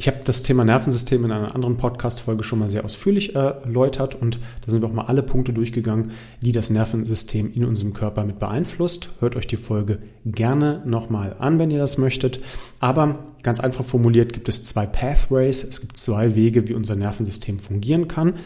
Ich 0.00 0.06
habe 0.06 0.20
das 0.24 0.42
Thema 0.42 0.64
Nervensystem 0.64 1.26
in 1.26 1.30
einer 1.30 1.54
anderen 1.54 1.76
Podcast-Folge 1.76 2.42
schon 2.42 2.58
mal 2.58 2.70
sehr 2.70 2.86
ausführlich 2.86 3.34
erläutert 3.34 4.14
und 4.14 4.38
da 4.64 4.72
sind 4.72 4.80
wir 4.80 4.88
auch 4.88 4.94
mal 4.94 5.04
alle 5.04 5.22
Punkte 5.22 5.52
durchgegangen, 5.52 6.12
die 6.40 6.52
das 6.52 6.70
Nervensystem 6.70 7.52
in 7.52 7.66
unserem 7.66 7.92
Körper 7.92 8.24
mit 8.24 8.38
beeinflusst. 8.38 9.10
Hört 9.20 9.36
euch 9.36 9.46
die 9.46 9.58
Folge 9.58 9.98
gerne 10.24 10.80
nochmal 10.86 11.36
an, 11.38 11.58
wenn 11.58 11.70
ihr 11.70 11.78
das 11.78 11.98
möchtet. 11.98 12.40
Aber 12.78 13.18
ganz 13.42 13.60
einfach 13.60 13.84
formuliert 13.84 14.32
gibt 14.32 14.48
es 14.48 14.64
zwei 14.64 14.86
Pathways. 14.86 15.64
Es 15.64 15.82
gibt 15.82 15.98
zwei 15.98 16.34
Wege, 16.34 16.66
wie 16.66 16.72
unser 16.72 16.96
Nervensystem 16.96 17.58
fungieren 17.58 18.08
kann. 18.08 18.36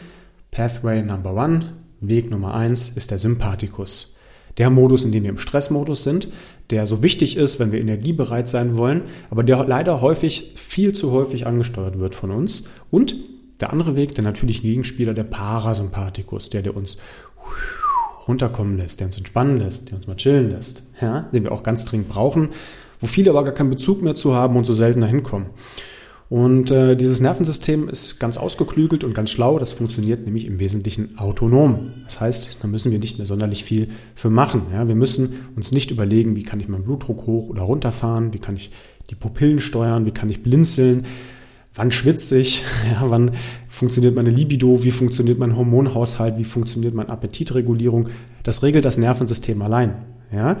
Pathway 0.51 1.03
Number 1.03 1.35
One, 1.35 1.71
Weg 2.01 2.31
Nummer 2.31 2.53
eins 2.53 2.89
ist 2.89 3.11
der 3.11 3.19
Sympathikus 3.19 4.17
der 4.57 4.69
Modus, 4.69 5.03
in 5.03 5.11
dem 5.11 5.23
wir 5.23 5.29
im 5.29 5.37
Stressmodus 5.37 6.03
sind, 6.03 6.27
der 6.69 6.87
so 6.87 7.03
wichtig 7.03 7.37
ist, 7.37 7.59
wenn 7.59 7.71
wir 7.71 7.79
energiebereit 7.79 8.47
sein 8.47 8.77
wollen, 8.77 9.03
aber 9.29 9.43
der 9.43 9.63
leider 9.65 10.01
häufig, 10.01 10.53
viel 10.55 10.93
zu 10.93 11.11
häufig 11.11 11.45
angesteuert 11.45 11.99
wird 11.99 12.15
von 12.15 12.31
uns. 12.31 12.67
Und 12.89 13.15
der 13.61 13.71
andere 13.71 13.95
Weg, 13.95 14.15
der 14.15 14.23
natürliche 14.23 14.61
Gegenspieler, 14.61 15.13
der 15.13 15.23
Parasympathikus, 15.23 16.49
der, 16.49 16.61
der 16.61 16.75
uns 16.75 16.97
runterkommen 18.27 18.77
lässt, 18.77 18.99
der 18.99 19.07
uns 19.07 19.17
entspannen 19.17 19.57
lässt, 19.57 19.89
der 19.89 19.97
uns 19.97 20.07
mal 20.07 20.15
chillen 20.15 20.49
lässt, 20.49 20.93
ja, 21.01 21.21
den 21.31 21.43
wir 21.43 21.51
auch 21.51 21.63
ganz 21.63 21.85
dringend 21.85 22.09
brauchen, 22.09 22.49
wo 22.99 23.07
viele 23.07 23.29
aber 23.29 23.43
gar 23.43 23.53
keinen 23.53 23.69
Bezug 23.69 24.01
mehr 24.01 24.15
zu 24.15 24.33
haben 24.33 24.55
und 24.55 24.65
so 24.65 24.73
selten 24.73 25.01
dahin 25.01 25.21
kommen. 25.23 25.47
Und 26.35 26.69
äh, 26.69 26.97
dieses 26.97 27.21
Nervensystem 27.21 27.87
ist 27.87 28.19
ganz 28.19 28.37
ausgeklügelt 28.37 29.05
und 29.05 29.13
ganz 29.13 29.29
schlau. 29.29 29.57
Das 29.57 29.71
funktioniert 29.71 30.25
nämlich 30.25 30.45
im 30.45 30.59
Wesentlichen 30.59 31.17
autonom. 31.17 31.93
Das 32.03 32.19
heißt, 32.19 32.57
da 32.61 32.67
müssen 32.67 32.91
wir 32.91 32.99
nicht 32.99 33.17
mehr 33.17 33.25
sonderlich 33.25 33.63
viel 33.63 33.87
für 34.15 34.29
machen. 34.29 34.63
Ja? 34.73 34.85
Wir 34.85 34.95
müssen 34.95 35.45
uns 35.55 35.71
nicht 35.71 35.91
überlegen, 35.91 36.35
wie 36.35 36.43
kann 36.43 36.59
ich 36.59 36.67
meinen 36.67 36.83
Blutdruck 36.83 37.25
hoch 37.25 37.47
oder 37.47 37.61
runter 37.61 37.93
fahren, 37.93 38.33
wie 38.33 38.39
kann 38.39 38.57
ich 38.57 38.71
die 39.09 39.15
Pupillen 39.15 39.61
steuern, 39.61 40.05
wie 40.05 40.11
kann 40.11 40.29
ich 40.29 40.43
blinzeln, 40.43 41.05
wann 41.73 41.89
schwitze 41.89 42.37
ich, 42.37 42.63
ja, 42.91 43.09
wann 43.09 43.31
funktioniert 43.69 44.13
meine 44.13 44.29
Libido, 44.29 44.83
wie 44.83 44.91
funktioniert 44.91 45.39
mein 45.39 45.55
Hormonhaushalt, 45.55 46.37
wie 46.37 46.43
funktioniert 46.43 46.95
meine 46.95 47.11
Appetitregulierung. 47.11 48.09
Das 48.43 48.61
regelt 48.61 48.83
das 48.83 48.97
Nervensystem 48.97 49.61
allein. 49.61 49.93
Ja. 50.33 50.57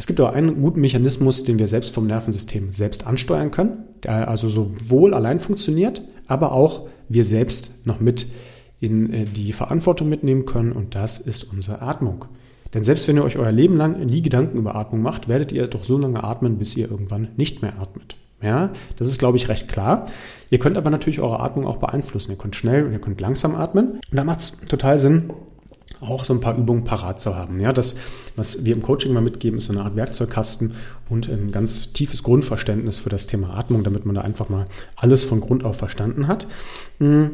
Es 0.00 0.06
gibt 0.06 0.18
auch 0.22 0.32
einen 0.32 0.62
guten 0.62 0.80
Mechanismus, 0.80 1.44
den 1.44 1.58
wir 1.58 1.68
selbst 1.68 1.92
vom 1.92 2.06
Nervensystem 2.06 2.72
selbst 2.72 3.06
ansteuern 3.06 3.50
können, 3.50 3.84
der 4.02 4.28
also 4.28 4.48
sowohl 4.48 5.12
allein 5.12 5.38
funktioniert, 5.38 6.00
aber 6.26 6.52
auch 6.52 6.88
wir 7.10 7.22
selbst 7.22 7.86
noch 7.86 8.00
mit 8.00 8.24
in 8.80 9.12
äh, 9.12 9.24
die 9.26 9.52
Verantwortung 9.52 10.08
mitnehmen 10.08 10.46
können 10.46 10.72
und 10.72 10.94
das 10.94 11.18
ist 11.18 11.52
unsere 11.52 11.82
Atmung. 11.82 12.24
Denn 12.72 12.82
selbst 12.82 13.08
wenn 13.08 13.16
ihr 13.18 13.24
euch 13.24 13.36
euer 13.36 13.52
Leben 13.52 13.76
lang 13.76 14.06
nie 14.06 14.22
Gedanken 14.22 14.56
über 14.56 14.74
Atmung 14.74 15.02
macht, 15.02 15.28
werdet 15.28 15.52
ihr 15.52 15.66
doch 15.66 15.84
so 15.84 15.98
lange 15.98 16.24
atmen, 16.24 16.56
bis 16.56 16.78
ihr 16.78 16.90
irgendwann 16.90 17.28
nicht 17.36 17.60
mehr 17.60 17.78
atmet. 17.78 18.16
Ja, 18.42 18.72
das 18.96 19.08
ist, 19.08 19.18
glaube 19.18 19.36
ich, 19.36 19.50
recht 19.50 19.68
klar. 19.68 20.06
Ihr 20.48 20.58
könnt 20.58 20.78
aber 20.78 20.88
natürlich 20.88 21.20
eure 21.20 21.40
Atmung 21.40 21.66
auch 21.66 21.76
beeinflussen. 21.76 22.30
Ihr 22.30 22.38
könnt 22.38 22.56
schnell 22.56 22.86
und 22.86 22.92
ihr 22.92 23.00
könnt 23.00 23.20
langsam 23.20 23.54
atmen. 23.54 24.00
Und 24.10 24.16
da 24.16 24.24
macht 24.24 24.40
es 24.40 24.60
total 24.62 24.96
Sinn, 24.96 25.30
auch 26.00 26.24
so 26.24 26.32
ein 26.32 26.40
paar 26.40 26.56
Übungen 26.56 26.84
parat 26.84 27.20
zu 27.20 27.36
haben. 27.36 27.60
Ja, 27.60 27.72
das, 27.72 27.96
was 28.36 28.64
wir 28.64 28.74
im 28.74 28.82
Coaching 28.82 29.12
mal 29.12 29.20
mitgeben, 29.20 29.58
ist 29.58 29.66
so 29.66 29.72
eine 29.72 29.82
Art 29.82 29.96
Werkzeugkasten 29.96 30.74
und 31.08 31.28
ein 31.28 31.52
ganz 31.52 31.92
tiefes 31.92 32.22
Grundverständnis 32.22 32.98
für 32.98 33.10
das 33.10 33.26
Thema 33.26 33.56
Atmung, 33.56 33.84
damit 33.84 34.06
man 34.06 34.14
da 34.14 34.22
einfach 34.22 34.48
mal 34.48 34.66
alles 34.96 35.24
von 35.24 35.40
Grund 35.40 35.64
auf 35.64 35.76
verstanden 35.76 36.26
hat. 36.26 36.46
Hm. 36.98 37.32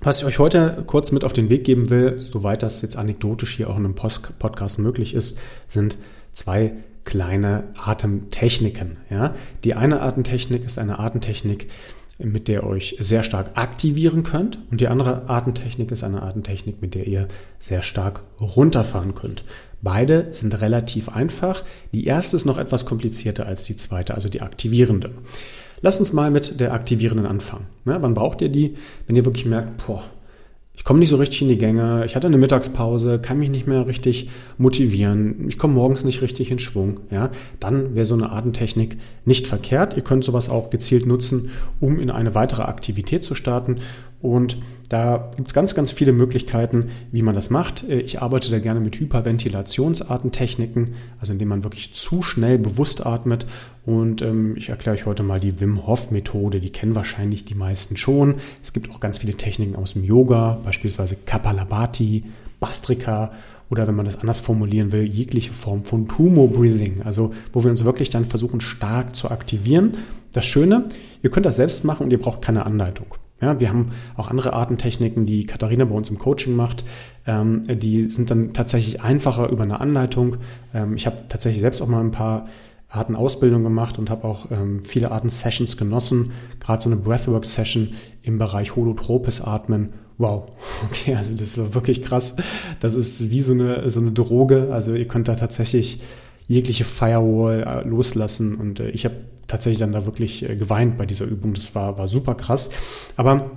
Was 0.00 0.18
ich 0.18 0.26
euch 0.26 0.38
heute 0.38 0.84
kurz 0.86 1.12
mit 1.12 1.24
auf 1.24 1.32
den 1.32 1.48
Weg 1.48 1.64
geben 1.64 1.88
will, 1.88 2.20
soweit 2.20 2.62
das 2.62 2.82
jetzt 2.82 2.96
anekdotisch 2.96 3.56
hier 3.56 3.70
auch 3.70 3.78
in 3.78 3.86
einem 3.86 3.94
Podcast 3.94 4.78
möglich 4.78 5.14
ist, 5.14 5.38
sind 5.68 5.96
zwei 6.32 6.72
kleine 7.04 7.64
Atemtechniken. 7.76 8.98
Ja? 9.08 9.34
Die 9.62 9.74
eine 9.74 10.02
Atemtechnik 10.02 10.64
ist 10.64 10.78
eine 10.78 10.98
Atemtechnik, 10.98 11.70
mit 12.18 12.48
der 12.48 12.62
ihr 12.62 12.66
euch 12.68 12.96
sehr 13.00 13.22
stark 13.22 13.56
aktivieren 13.56 14.22
könnt 14.22 14.58
und 14.70 14.80
die 14.80 14.88
andere 14.88 15.28
Atemtechnik 15.28 15.90
ist 15.90 16.04
eine 16.04 16.22
Atemtechnik, 16.22 16.80
mit 16.80 16.94
der 16.94 17.06
ihr 17.06 17.26
sehr 17.58 17.82
stark 17.82 18.22
runterfahren 18.40 19.14
könnt. 19.14 19.44
Beide 19.82 20.28
sind 20.30 20.60
relativ 20.60 21.08
einfach. 21.08 21.62
Die 21.92 22.06
erste 22.06 22.36
ist 22.36 22.44
noch 22.44 22.58
etwas 22.58 22.86
komplizierter 22.86 23.46
als 23.46 23.64
die 23.64 23.76
zweite, 23.76 24.14
also 24.14 24.28
die 24.28 24.42
aktivierende. 24.42 25.10
Lasst 25.82 26.00
uns 26.00 26.12
mal 26.12 26.30
mit 26.30 26.60
der 26.60 26.72
aktivierenden 26.72 27.26
anfangen. 27.26 27.66
Ja, 27.84 28.00
wann 28.00 28.14
braucht 28.14 28.40
ihr 28.40 28.48
die? 28.48 28.76
Wenn 29.06 29.16
ihr 29.16 29.24
wirklich 29.24 29.44
merkt, 29.44 29.86
boah, 29.86 30.02
ich 30.76 30.84
komme 30.84 30.98
nicht 30.98 31.08
so 31.08 31.16
richtig 31.16 31.42
in 31.42 31.48
die 31.48 31.58
Gänge, 31.58 32.04
ich 32.04 32.16
hatte 32.16 32.26
eine 32.26 32.36
Mittagspause, 32.36 33.18
kann 33.18 33.38
mich 33.38 33.48
nicht 33.48 33.66
mehr 33.66 33.86
richtig 33.86 34.28
motivieren, 34.58 35.46
ich 35.48 35.56
komme 35.58 35.74
morgens 35.74 36.04
nicht 36.04 36.20
richtig 36.20 36.50
in 36.50 36.58
Schwung, 36.58 37.00
ja, 37.10 37.30
dann 37.60 37.94
wäre 37.94 38.04
so 38.04 38.14
eine 38.14 38.30
Atemtechnik 38.30 38.96
nicht 39.24 39.46
verkehrt. 39.46 39.96
Ihr 39.96 40.02
könnt 40.02 40.24
sowas 40.24 40.48
auch 40.48 40.70
gezielt 40.70 41.06
nutzen, 41.06 41.50
um 41.80 41.98
in 41.98 42.10
eine 42.10 42.34
weitere 42.34 42.62
Aktivität 42.62 43.24
zu 43.24 43.34
starten. 43.34 43.78
Und 44.20 44.56
da 44.94 45.28
gibt 45.34 45.48
es 45.48 45.54
ganz, 45.54 45.74
ganz 45.74 45.90
viele 45.90 46.12
Möglichkeiten, 46.12 46.90
wie 47.10 47.22
man 47.22 47.34
das 47.34 47.50
macht. 47.50 47.82
Äh, 47.88 47.98
ich 47.98 48.22
arbeite 48.22 48.52
da 48.52 48.60
gerne 48.60 48.78
mit 48.78 49.00
Hyperventilationsartentechniken, 49.00 50.92
also 51.18 51.32
indem 51.32 51.48
man 51.48 51.64
wirklich 51.64 51.94
zu 51.94 52.22
schnell 52.22 52.58
bewusst 52.58 53.04
atmet. 53.04 53.44
Und 53.84 54.22
ähm, 54.22 54.54
ich 54.56 54.68
erkläre 54.68 54.94
euch 54.94 55.04
heute 55.04 55.24
mal 55.24 55.40
die 55.40 55.60
Wim 55.60 55.84
Hof 55.88 56.12
Methode. 56.12 56.60
Die 56.60 56.70
kennen 56.70 56.94
wahrscheinlich 56.94 57.44
die 57.44 57.56
meisten 57.56 57.96
schon. 57.96 58.36
Es 58.62 58.72
gibt 58.72 58.88
auch 58.92 59.00
ganz 59.00 59.18
viele 59.18 59.34
Techniken 59.34 59.74
aus 59.74 59.94
dem 59.94 60.04
Yoga, 60.04 60.60
beispielsweise 60.62 61.16
Kapalabhati, 61.26 62.22
Bastrika 62.60 63.32
oder 63.70 63.88
wenn 63.88 63.96
man 63.96 64.06
das 64.06 64.20
anders 64.20 64.38
formulieren 64.38 64.92
will, 64.92 65.02
jegliche 65.02 65.52
Form 65.52 65.82
von 65.82 66.06
Tumo 66.06 66.46
Breathing, 66.46 67.02
also 67.02 67.34
wo 67.52 67.64
wir 67.64 67.70
uns 67.72 67.84
wirklich 67.84 68.10
dann 68.10 68.26
versuchen 68.26 68.60
stark 68.60 69.16
zu 69.16 69.32
aktivieren. 69.32 69.96
Das 70.32 70.46
Schöne, 70.46 70.84
ihr 71.20 71.30
könnt 71.30 71.46
das 71.46 71.56
selbst 71.56 71.84
machen 71.84 72.04
und 72.04 72.12
ihr 72.12 72.20
braucht 72.20 72.42
keine 72.42 72.64
Anleitung. 72.64 73.06
Ja, 73.42 73.58
wir 73.58 73.68
haben 73.68 73.90
auch 74.16 74.28
andere 74.28 74.52
Artentechniken, 74.52 75.26
die 75.26 75.44
Katharina 75.44 75.84
bei 75.84 75.94
uns 75.94 76.08
im 76.08 76.18
Coaching 76.18 76.54
macht. 76.54 76.84
Ähm, 77.26 77.62
die 77.66 78.08
sind 78.08 78.30
dann 78.30 78.52
tatsächlich 78.52 79.02
einfacher 79.02 79.50
über 79.50 79.64
eine 79.64 79.80
Anleitung. 79.80 80.36
Ähm, 80.72 80.94
ich 80.96 81.06
habe 81.06 81.24
tatsächlich 81.28 81.60
selbst 81.60 81.82
auch 81.82 81.88
mal 81.88 82.00
ein 82.00 82.12
paar 82.12 82.46
Artenausbildung 82.88 83.64
gemacht 83.64 83.98
und 83.98 84.08
habe 84.08 84.24
auch 84.24 84.50
ähm, 84.50 84.84
viele 84.84 85.10
Arten-Sessions 85.10 85.76
genossen. 85.76 86.32
Gerade 86.60 86.82
so 86.82 86.90
eine 86.90 87.00
Breathwork-Session 87.00 87.94
im 88.22 88.38
Bereich 88.38 88.76
holotropes 88.76 89.40
Atmen. 89.40 89.94
Wow, 90.16 90.52
okay, 90.84 91.16
also 91.16 91.34
das 91.34 91.58
war 91.58 91.74
wirklich 91.74 92.02
krass. 92.02 92.36
Das 92.80 92.94
ist 92.94 93.30
wie 93.30 93.40
so 93.40 93.52
eine, 93.52 93.90
so 93.90 94.00
eine 94.00 94.12
Droge. 94.12 94.68
Also 94.72 94.94
ihr 94.94 95.08
könnt 95.08 95.26
da 95.26 95.34
tatsächlich 95.34 96.00
jegliche 96.46 96.84
Firewall 96.84 97.62
äh, 97.62 97.88
loslassen 97.88 98.54
und 98.54 98.78
äh, 98.78 98.90
ich 98.90 99.04
habe 99.04 99.16
tatsächlich 99.54 99.78
dann 99.78 99.92
da 99.92 100.04
wirklich 100.04 100.48
äh, 100.48 100.56
geweint 100.56 100.98
bei 100.98 101.06
dieser 101.06 101.24
Übung. 101.24 101.54
Das 101.54 101.74
war, 101.74 101.96
war 101.96 102.08
super 102.08 102.34
krass. 102.34 102.70
Aber 103.16 103.50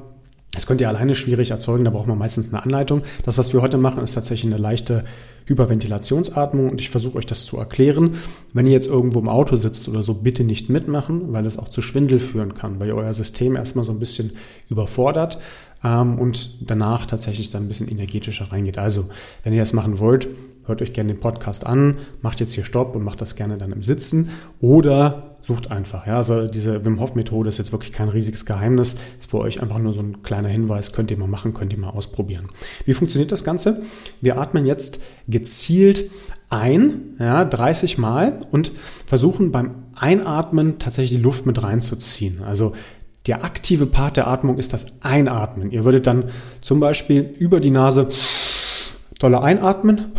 das 0.53 0.65
könnt 0.65 0.81
ihr 0.81 0.89
alleine 0.89 1.13
schwierig 1.13 1.51
erzeugen, 1.51 1.83
da 1.83 1.91
braucht 1.91 2.07
man 2.07 2.17
meistens 2.17 2.53
eine 2.53 2.63
Anleitung. 2.63 3.01
Das, 3.23 3.37
was 3.37 3.53
wir 3.53 3.61
heute 3.61 3.77
machen, 3.77 4.01
ist 4.03 4.13
tatsächlich 4.13 4.51
eine 4.51 4.61
leichte 4.61 5.03
Hyperventilationsatmung 5.45 6.69
und 6.71 6.81
ich 6.81 6.89
versuche 6.89 7.17
euch 7.17 7.25
das 7.25 7.45
zu 7.45 7.57
erklären. 7.57 8.15
Wenn 8.53 8.65
ihr 8.65 8.71
jetzt 8.71 8.87
irgendwo 8.87 9.19
im 9.19 9.29
Auto 9.29 9.55
sitzt 9.55 9.87
oder 9.87 10.01
so, 10.03 10.13
bitte 10.15 10.43
nicht 10.43 10.69
mitmachen, 10.69 11.31
weil 11.33 11.45
es 11.45 11.57
auch 11.57 11.69
zu 11.69 11.81
Schwindel 11.81 12.19
führen 12.19 12.53
kann, 12.53 12.79
weil 12.79 12.91
euer 12.91 13.13
System 13.13 13.55
erstmal 13.55 13.85
so 13.85 13.91
ein 13.91 13.99
bisschen 13.99 14.31
überfordert 14.69 15.37
ähm, 15.83 16.17
und 16.19 16.69
danach 16.69 17.05
tatsächlich 17.05 17.49
dann 17.49 17.63
ein 17.63 17.67
bisschen 17.67 17.89
energetischer 17.89 18.51
reingeht. 18.51 18.77
Also, 18.77 19.09
wenn 19.43 19.53
ihr 19.53 19.59
das 19.59 19.73
machen 19.73 19.99
wollt, 19.99 20.27
hört 20.65 20.81
euch 20.81 20.93
gerne 20.93 21.13
den 21.13 21.19
Podcast 21.19 21.65
an, 21.65 21.97
macht 22.21 22.39
jetzt 22.39 22.53
hier 22.53 22.65
Stopp 22.65 22.95
und 22.95 23.03
macht 23.03 23.21
das 23.21 23.35
gerne 23.35 23.57
dann 23.57 23.71
im 23.71 23.81
Sitzen 23.81 24.31
oder 24.59 25.26
sucht 25.47 25.71
einfach. 25.71 26.05
Ja, 26.05 26.17
also 26.17 26.45
diese 26.45 26.83
Wim 26.83 26.99
Hof 26.99 27.15
Methode 27.15 27.47
ist 27.47 27.57
jetzt 27.57 27.71
wirklich 27.71 27.93
kein 27.93 28.09
riesiges 28.09 28.45
Geheimnis, 28.45 28.97
ist 29.17 29.31
für 29.31 29.39
euch 29.39 29.61
einfach 29.61 29.79
nur 29.79 29.93
so 29.93 30.01
ein 30.01 30.21
kleiner 30.21 30.49
Hinweis, 30.49 30.91
könnt 30.91 31.09
ihr 31.09 31.17
mal 31.17 31.27
machen, 31.27 31.53
könnt 31.53 31.71
ihr 31.71 31.79
mal 31.79 31.89
ausprobieren. 31.89 32.49
Wie 32.85 32.93
funktioniert 32.93 33.31
das 33.31 33.45
Ganze? 33.45 33.81
Wir 34.19 34.37
atmen 34.37 34.65
jetzt 34.65 35.01
gezielt 35.29 36.11
ein, 36.49 37.15
ja, 37.17 37.45
30 37.45 37.97
Mal 37.97 38.39
und 38.51 38.71
versuchen 39.05 39.51
beim 39.53 39.75
Einatmen 39.95 40.79
tatsächlich 40.79 41.17
die 41.17 41.23
Luft 41.23 41.45
mit 41.45 41.63
reinzuziehen. 41.63 42.43
Also 42.43 42.73
der 43.25 43.45
aktive 43.45 43.85
Part 43.85 44.17
der 44.17 44.27
Atmung 44.27 44.57
ist 44.57 44.73
das 44.73 45.01
Einatmen. 45.01 45.71
Ihr 45.71 45.85
würdet 45.85 46.07
dann 46.07 46.25
zum 46.59 46.81
Beispiel 46.81 47.21
über 47.21 47.61
die 47.61 47.71
Nase 47.71 48.09
dolle 49.19 49.41
einatmen 49.41 50.11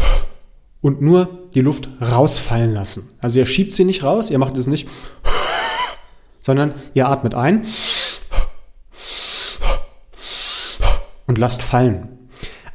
und 0.81 1.03
nur 1.03 1.49
die 1.55 1.61
Luft 1.61 1.89
rausfallen 2.01 2.73
lassen. 2.73 3.11
Also 3.21 3.39
ihr 3.39 3.47
schiebt 3.47 3.73
sie 3.73 3.85
nicht 3.85 4.05
raus, 4.05 4.31
ihr 4.31 4.39
macht 4.39 4.57
es 4.57 4.67
nicht, 4.67 4.89
sondern 6.41 6.75
ihr 6.95 7.09
atmet 7.09 7.35
ein 7.35 7.67
und 11.27 11.39
lasst 11.39 11.63
fallen. 11.63 12.19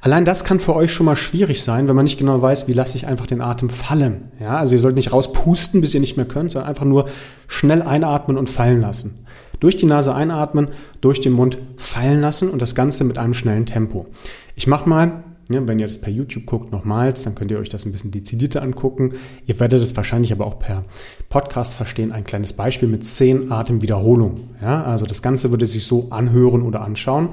Allein 0.04 0.26
das 0.26 0.44
kann 0.44 0.60
für 0.60 0.76
euch 0.76 0.92
schon 0.92 1.06
mal 1.06 1.16
schwierig 1.16 1.64
sein, 1.64 1.88
wenn 1.88 1.96
man 1.96 2.04
nicht 2.04 2.20
genau 2.20 2.42
weiß, 2.42 2.68
wie 2.68 2.74
lasse 2.74 2.98
ich 2.98 3.08
einfach 3.08 3.26
den 3.26 3.40
Atem 3.40 3.70
fallen. 3.70 4.34
Ja, 4.38 4.58
also 4.58 4.76
ihr 4.76 4.82
sollt 4.82 4.96
nicht 4.96 5.14
rauspusten, 5.14 5.80
bis 5.80 5.94
ihr 5.94 6.02
nicht 6.02 6.18
mehr 6.18 6.26
könnt, 6.26 6.52
sondern 6.52 6.68
einfach 6.68 6.84
nur 6.84 7.08
schnell 7.48 7.82
einatmen 7.82 8.38
und 8.38 8.50
fallen 8.50 8.82
lassen. 8.82 9.26
Durch 9.62 9.78
die 9.78 9.86
Nase 9.86 10.14
einatmen, 10.14 10.72
durch 11.00 11.22
den 11.22 11.32
Mund 11.32 11.58
fallen 11.78 12.20
lassen 12.20 12.50
und 12.50 12.62
das 12.62 12.76
Ganze 12.76 13.06
mit 13.06 13.18
einem 13.18 13.34
schnellen 13.34 13.66
Tempo. 13.66 14.08
Ich 14.56 14.68
mache 14.68 14.90
mal 14.90 15.24
ja, 15.50 15.68
wenn 15.68 15.80
ihr 15.80 15.88
das 15.88 16.00
per 16.00 16.12
YouTube 16.12 16.46
guckt, 16.46 16.72
nochmals, 16.72 17.24
dann 17.24 17.36
könnt 17.36 17.52
ihr 17.52 17.60
euch 17.60 17.70
das 17.70 17.86
ein 17.86 17.92
bisschen 17.92 18.12
dezidierter 18.12 18.62
angucken. 18.62 19.14
Ihr 19.46 19.60
werdet 19.60 19.82
es 19.82 19.96
wahrscheinlich 19.98 20.32
aber 20.32 20.46
auch 20.46 20.60
per 20.60 20.86
Podcast 21.30 21.74
verstehen. 21.74 22.12
Ein 22.12 22.24
kleines 22.24 22.54
Beispiel 22.54 22.88
mit 22.88 23.04
zehn 23.04 23.52
Atemwiederholungen. 23.52 24.56
Ja, 24.62 24.84
also 24.84 25.06
das 25.06 25.22
Ganze 25.22 25.52
würde 25.52 25.66
sich 25.66 25.84
so 25.86 26.08
anhören 26.12 26.62
oder 26.62 26.82
anschauen. 26.82 27.30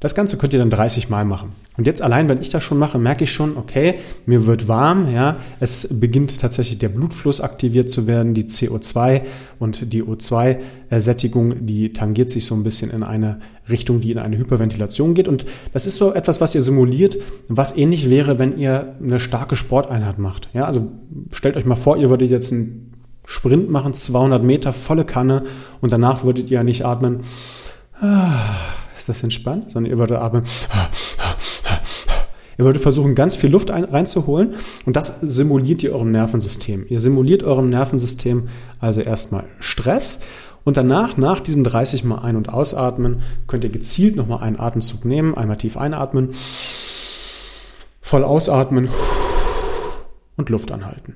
Das 0.00 0.14
Ganze 0.14 0.38
könnt 0.38 0.54
ihr 0.54 0.58
dann 0.58 0.70
30 0.70 1.10
Mal 1.10 1.26
machen. 1.26 1.52
Und 1.76 1.86
jetzt 1.86 2.00
allein, 2.00 2.26
wenn 2.30 2.40
ich 2.40 2.48
das 2.48 2.64
schon 2.64 2.78
mache, 2.78 2.98
merke 2.98 3.24
ich 3.24 3.32
schon, 3.32 3.58
okay, 3.58 3.96
mir 4.24 4.46
wird 4.46 4.66
warm, 4.66 5.12
ja, 5.12 5.36
es 5.60 6.00
beginnt 6.00 6.40
tatsächlich 6.40 6.78
der 6.78 6.88
Blutfluss 6.88 7.42
aktiviert 7.42 7.90
zu 7.90 8.06
werden, 8.06 8.32
die 8.32 8.44
CO2 8.44 9.20
und 9.58 9.92
die 9.92 10.02
O2-Sättigung, 10.02 11.66
die 11.66 11.92
tangiert 11.92 12.30
sich 12.30 12.46
so 12.46 12.54
ein 12.54 12.64
bisschen 12.64 12.90
in 12.90 13.02
eine 13.02 13.40
Richtung, 13.68 14.00
die 14.00 14.10
in 14.10 14.18
eine 14.18 14.38
Hyperventilation 14.38 15.12
geht. 15.12 15.28
Und 15.28 15.44
das 15.74 15.86
ist 15.86 15.96
so 15.96 16.14
etwas, 16.14 16.40
was 16.40 16.54
ihr 16.54 16.62
simuliert, 16.62 17.18
was 17.48 17.76
ähnlich 17.76 18.08
wäre, 18.08 18.38
wenn 18.38 18.56
ihr 18.56 18.96
eine 19.02 19.20
starke 19.20 19.54
Sporteinheit 19.54 20.18
macht. 20.18 20.48
Ja, 20.54 20.64
also 20.64 20.92
stellt 21.30 21.58
euch 21.58 21.66
mal 21.66 21.76
vor, 21.76 21.98
ihr 21.98 22.08
würdet 22.08 22.30
jetzt 22.30 22.52
einen 22.54 22.94
Sprint 23.26 23.68
machen, 23.68 23.92
200 23.92 24.42
Meter, 24.42 24.72
volle 24.72 25.04
Kanne 25.04 25.44
und 25.82 25.92
danach 25.92 26.24
würdet 26.24 26.50
ihr 26.50 26.64
nicht 26.64 26.86
atmen. 26.86 27.20
Ah 28.00 28.79
ist 29.00 29.08
das 29.08 29.22
entspannt, 29.22 29.70
sondern 29.70 29.90
ihr 29.90 29.98
würdet 29.98 30.18
atmen. 30.18 30.44
Ihr 32.58 32.66
würdet 32.66 32.82
versuchen, 32.82 33.14
ganz 33.14 33.36
viel 33.36 33.50
Luft 33.50 33.70
ein, 33.70 33.84
reinzuholen 33.84 34.54
und 34.84 34.94
das 34.94 35.20
simuliert 35.20 35.82
ihr 35.82 35.94
eurem 35.94 36.10
Nervensystem. 36.10 36.84
Ihr 36.88 37.00
simuliert 37.00 37.42
eurem 37.42 37.70
Nervensystem 37.70 38.48
also 38.80 39.00
erstmal 39.00 39.44
Stress 39.60 40.20
und 40.62 40.76
danach, 40.76 41.16
nach 41.16 41.40
diesen 41.40 41.64
30 41.64 42.04
Mal 42.04 42.18
ein- 42.18 42.36
und 42.36 42.50
ausatmen, 42.50 43.22
könnt 43.46 43.64
ihr 43.64 43.70
gezielt 43.70 44.14
nochmal 44.14 44.40
einen 44.40 44.60
Atemzug 44.60 45.06
nehmen, 45.06 45.34
einmal 45.34 45.56
tief 45.56 45.78
einatmen 45.78 46.34
voll 48.10 48.24
ausatmen 48.24 48.88
und 50.36 50.48
Luft 50.48 50.72
anhalten. 50.72 51.14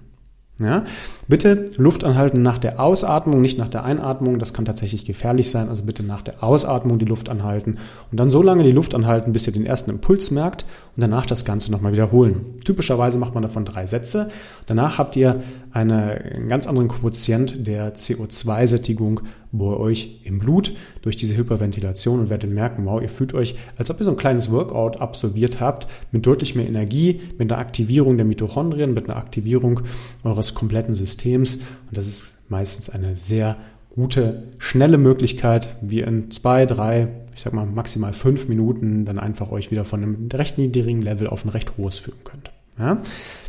Ja? 0.59 0.85
Bitte 1.27 1.65
Luft 1.77 2.05
anhalten 2.05 2.43
nach 2.43 2.59
der 2.59 2.79
Ausatmung, 2.79 3.41
nicht 3.41 3.59
nach 3.59 3.69
der 3.69 3.85
Einatmung. 3.85 4.39
Das 4.39 4.53
kann 4.53 4.65
tatsächlich 4.65 5.05
gefährlich 5.05 5.51
sein. 5.51 5.69
Also 5.69 5.83
bitte 5.83 6.05
nach 6.05 6.23
der 6.23 6.45
Ausatmung 6.45 6.99
die 6.99 7.05
Luft 7.05 7.29
anhalten 7.29 7.79
und 8.11 8.21
dann 8.21 8.31
so 8.31 8.41
lange 8.41 8.63
die 8.63 8.73
Luft 8.73 8.95
anhalten, 8.95 9.33
bis 9.33 9.47
ihr 9.47 9.53
den 9.53 9.67
ersten 9.67 9.91
Impuls 9.91 10.31
merkt 10.31 10.63
und 10.97 11.01
danach 11.01 11.27
das 11.27 11.45
Ganze 11.45 11.73
nochmal 11.73 11.93
wiederholen. 11.93 12.59
Typischerweise 12.65 13.19
macht 13.19 13.35
man 13.35 13.43
davon 13.43 13.65
drei 13.65 13.87
Sätze. 13.87 14.31
Danach 14.67 14.99
habt 14.99 15.17
ihr 15.17 15.43
einen 15.75 16.49
ganz 16.49 16.69
anderen 16.69 16.87
Quotient 16.87 17.67
der 17.67 17.97
CO2-Sättigung 17.97 19.23
bei 19.51 19.65
euch 19.65 20.21
im 20.23 20.39
Blut 20.39 20.73
durch 21.03 21.17
diese 21.17 21.37
Hyperventilation 21.37 22.21
und 22.21 22.31
werdet 22.31 22.51
merken, 22.51 22.87
wow, 22.87 23.03
ihr 23.03 23.09
fühlt 23.09 23.35
euch, 23.35 23.57
als 23.77 23.91
ob 23.91 23.99
ihr 23.99 24.05
so 24.05 24.11
ein 24.11 24.17
kleines 24.17 24.53
Workout 24.53 25.01
absolviert 25.01 25.59
habt, 25.59 25.89
mit 26.13 26.25
deutlich 26.25 26.55
mehr 26.55 26.69
Energie, 26.69 27.23
mit 27.39 27.51
einer 27.51 27.61
Aktivierung 27.61 28.17
der 28.17 28.25
Mitochondrien, 28.25 28.95
mit 28.95 29.09
einer 29.09 29.17
Aktivierung 29.17 29.81
eures 30.23 30.55
kompletten 30.55 30.95
Systems. 30.95 31.57
Und 31.89 31.97
das 31.97 32.07
ist 32.07 32.37
meistens 32.49 32.89
eine 32.89 33.17
sehr 33.17 33.57
gute, 33.91 34.45
schnelle 34.59 34.97
Möglichkeit, 34.99 35.77
wie 35.81 36.03
in 36.03 36.31
zwei, 36.31 36.67
drei, 36.67 37.09
ich 37.35 37.43
sag 37.43 37.53
mal 37.53 37.67
maximal 37.67 38.13
fünf 38.13 38.47
Minuten 38.47 39.05
dann 39.07 39.19
einfach 39.19 39.51
euch 39.51 39.73
wieder 39.73 39.85
von 39.85 40.05
einem 40.05 40.29
recht 40.33 40.57
niedrigen 40.57 41.03
Level 41.03 41.27
auf 41.27 41.45
ein 41.45 41.49
recht 41.49 41.77
hohes 41.77 41.99
führen 41.99 42.23
könnt. 42.23 42.54
Ja? 42.79 43.03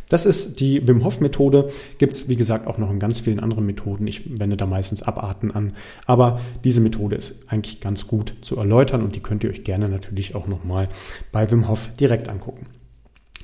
Das 0.08 0.24
ist 0.24 0.60
die 0.60 0.86
Wim 0.86 1.04
Hof 1.04 1.20
Methode. 1.20 1.72
Gibt 1.98 2.14
es, 2.14 2.28
wie 2.28 2.36
gesagt, 2.36 2.66
auch 2.66 2.78
noch 2.78 2.90
in 2.90 3.00
ganz 3.00 3.20
vielen 3.20 3.40
anderen 3.40 3.66
Methoden. 3.66 4.06
Ich 4.06 4.38
wende 4.38 4.56
da 4.56 4.66
meistens 4.66 5.02
Abarten 5.02 5.50
an. 5.50 5.72
Aber 6.06 6.40
diese 6.62 6.80
Methode 6.80 7.16
ist 7.16 7.50
eigentlich 7.50 7.80
ganz 7.80 8.06
gut 8.06 8.34
zu 8.42 8.56
erläutern 8.56 9.02
und 9.02 9.16
die 9.16 9.20
könnt 9.20 9.42
ihr 9.42 9.50
euch 9.50 9.64
gerne 9.64 9.88
natürlich 9.88 10.34
auch 10.34 10.46
nochmal 10.46 10.88
bei 11.32 11.50
Wim 11.50 11.68
Hof 11.68 11.88
direkt 11.98 12.28
angucken. 12.28 12.66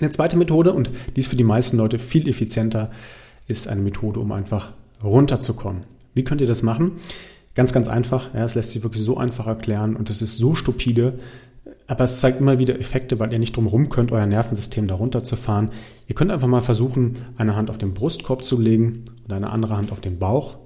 Eine 0.01 0.11
zweite 0.11 0.37
Methode, 0.37 0.73
und 0.73 0.91
die 1.15 1.21
ist 1.21 1.29
für 1.29 1.37
die 1.37 1.45
meisten 1.45 1.77
Leute 1.77 1.99
viel 1.99 2.29
effizienter, 2.29 2.91
ist 3.47 3.69
eine 3.69 3.83
Methode, 3.83 4.21
um 4.21 4.33
einfach 4.33 4.73
runterzukommen. 5.03 5.83
Wie 6.15 6.25
könnt 6.25 6.41
ihr 6.41 6.47
das 6.47 6.63
machen? 6.63 6.93
Ganz, 7.55 7.73
ganz 7.73 7.89
einfach. 7.89 8.33
Ja, 8.35 8.45
es 8.45 8.55
lässt 8.55 8.71
sich 8.71 8.83
wirklich 8.83 9.03
so 9.03 9.17
einfach 9.17 9.47
erklären 9.47 9.97
und 9.97 10.11
es 10.11 10.23
ist 10.23 10.39
so 10.39 10.55
stupide. 10.55 11.19
Aber 11.87 12.05
es 12.05 12.21
zeigt 12.21 12.41
immer 12.41 12.59
wieder 12.59 12.79
Effekte, 12.79 13.19
weil 13.19 13.33
ihr 13.33 13.39
nicht 13.39 13.57
drum 13.57 13.89
könnt, 13.89 14.13
euer 14.13 14.27
Nervensystem 14.27 14.89
darunter 14.89 15.23
zu 15.23 15.37
fahren. 15.37 15.71
Ihr 16.09 16.15
könnt 16.15 16.33
einfach 16.33 16.49
mal 16.49 16.61
versuchen, 16.61 17.17
eine 17.37 17.55
Hand 17.55 17.71
auf 17.71 17.79
den 17.79 17.95
Brustkorb 17.95 18.45
zu 18.45 18.61
legen 18.61 19.05
und 19.25 19.33
eine 19.33 19.51
andere 19.51 19.77
Hand 19.77 19.93
auf 19.93 20.01
den 20.01 20.19
Bauch. 20.19 20.59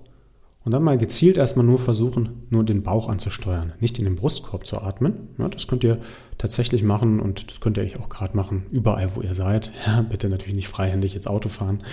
Und 0.64 0.72
dann 0.72 0.82
mal 0.82 0.98
gezielt 0.98 1.36
erstmal 1.36 1.64
nur 1.64 1.78
versuchen, 1.78 2.46
nur 2.50 2.64
den 2.64 2.82
Bauch 2.82 3.08
anzusteuern, 3.08 3.74
nicht 3.78 4.00
in 4.00 4.04
den 4.04 4.16
Brustkorb 4.16 4.66
zu 4.66 4.80
atmen. 4.82 5.28
Ja, 5.38 5.48
das 5.48 5.68
könnt 5.68 5.84
ihr 5.84 5.98
tatsächlich 6.38 6.82
machen 6.82 7.20
und 7.20 7.50
das 7.50 7.60
könnt 7.60 7.76
ihr 7.76 7.84
euch 7.84 8.00
auch 8.00 8.08
gerade 8.08 8.36
machen, 8.36 8.66
überall 8.72 9.14
wo 9.14 9.20
ihr 9.20 9.34
seid. 9.34 9.70
Ja, 9.86 10.02
bitte 10.02 10.28
natürlich 10.28 10.56
nicht 10.56 10.68
freihändig 10.68 11.14
jetzt 11.14 11.28
Auto 11.28 11.48
fahren. 11.48 11.84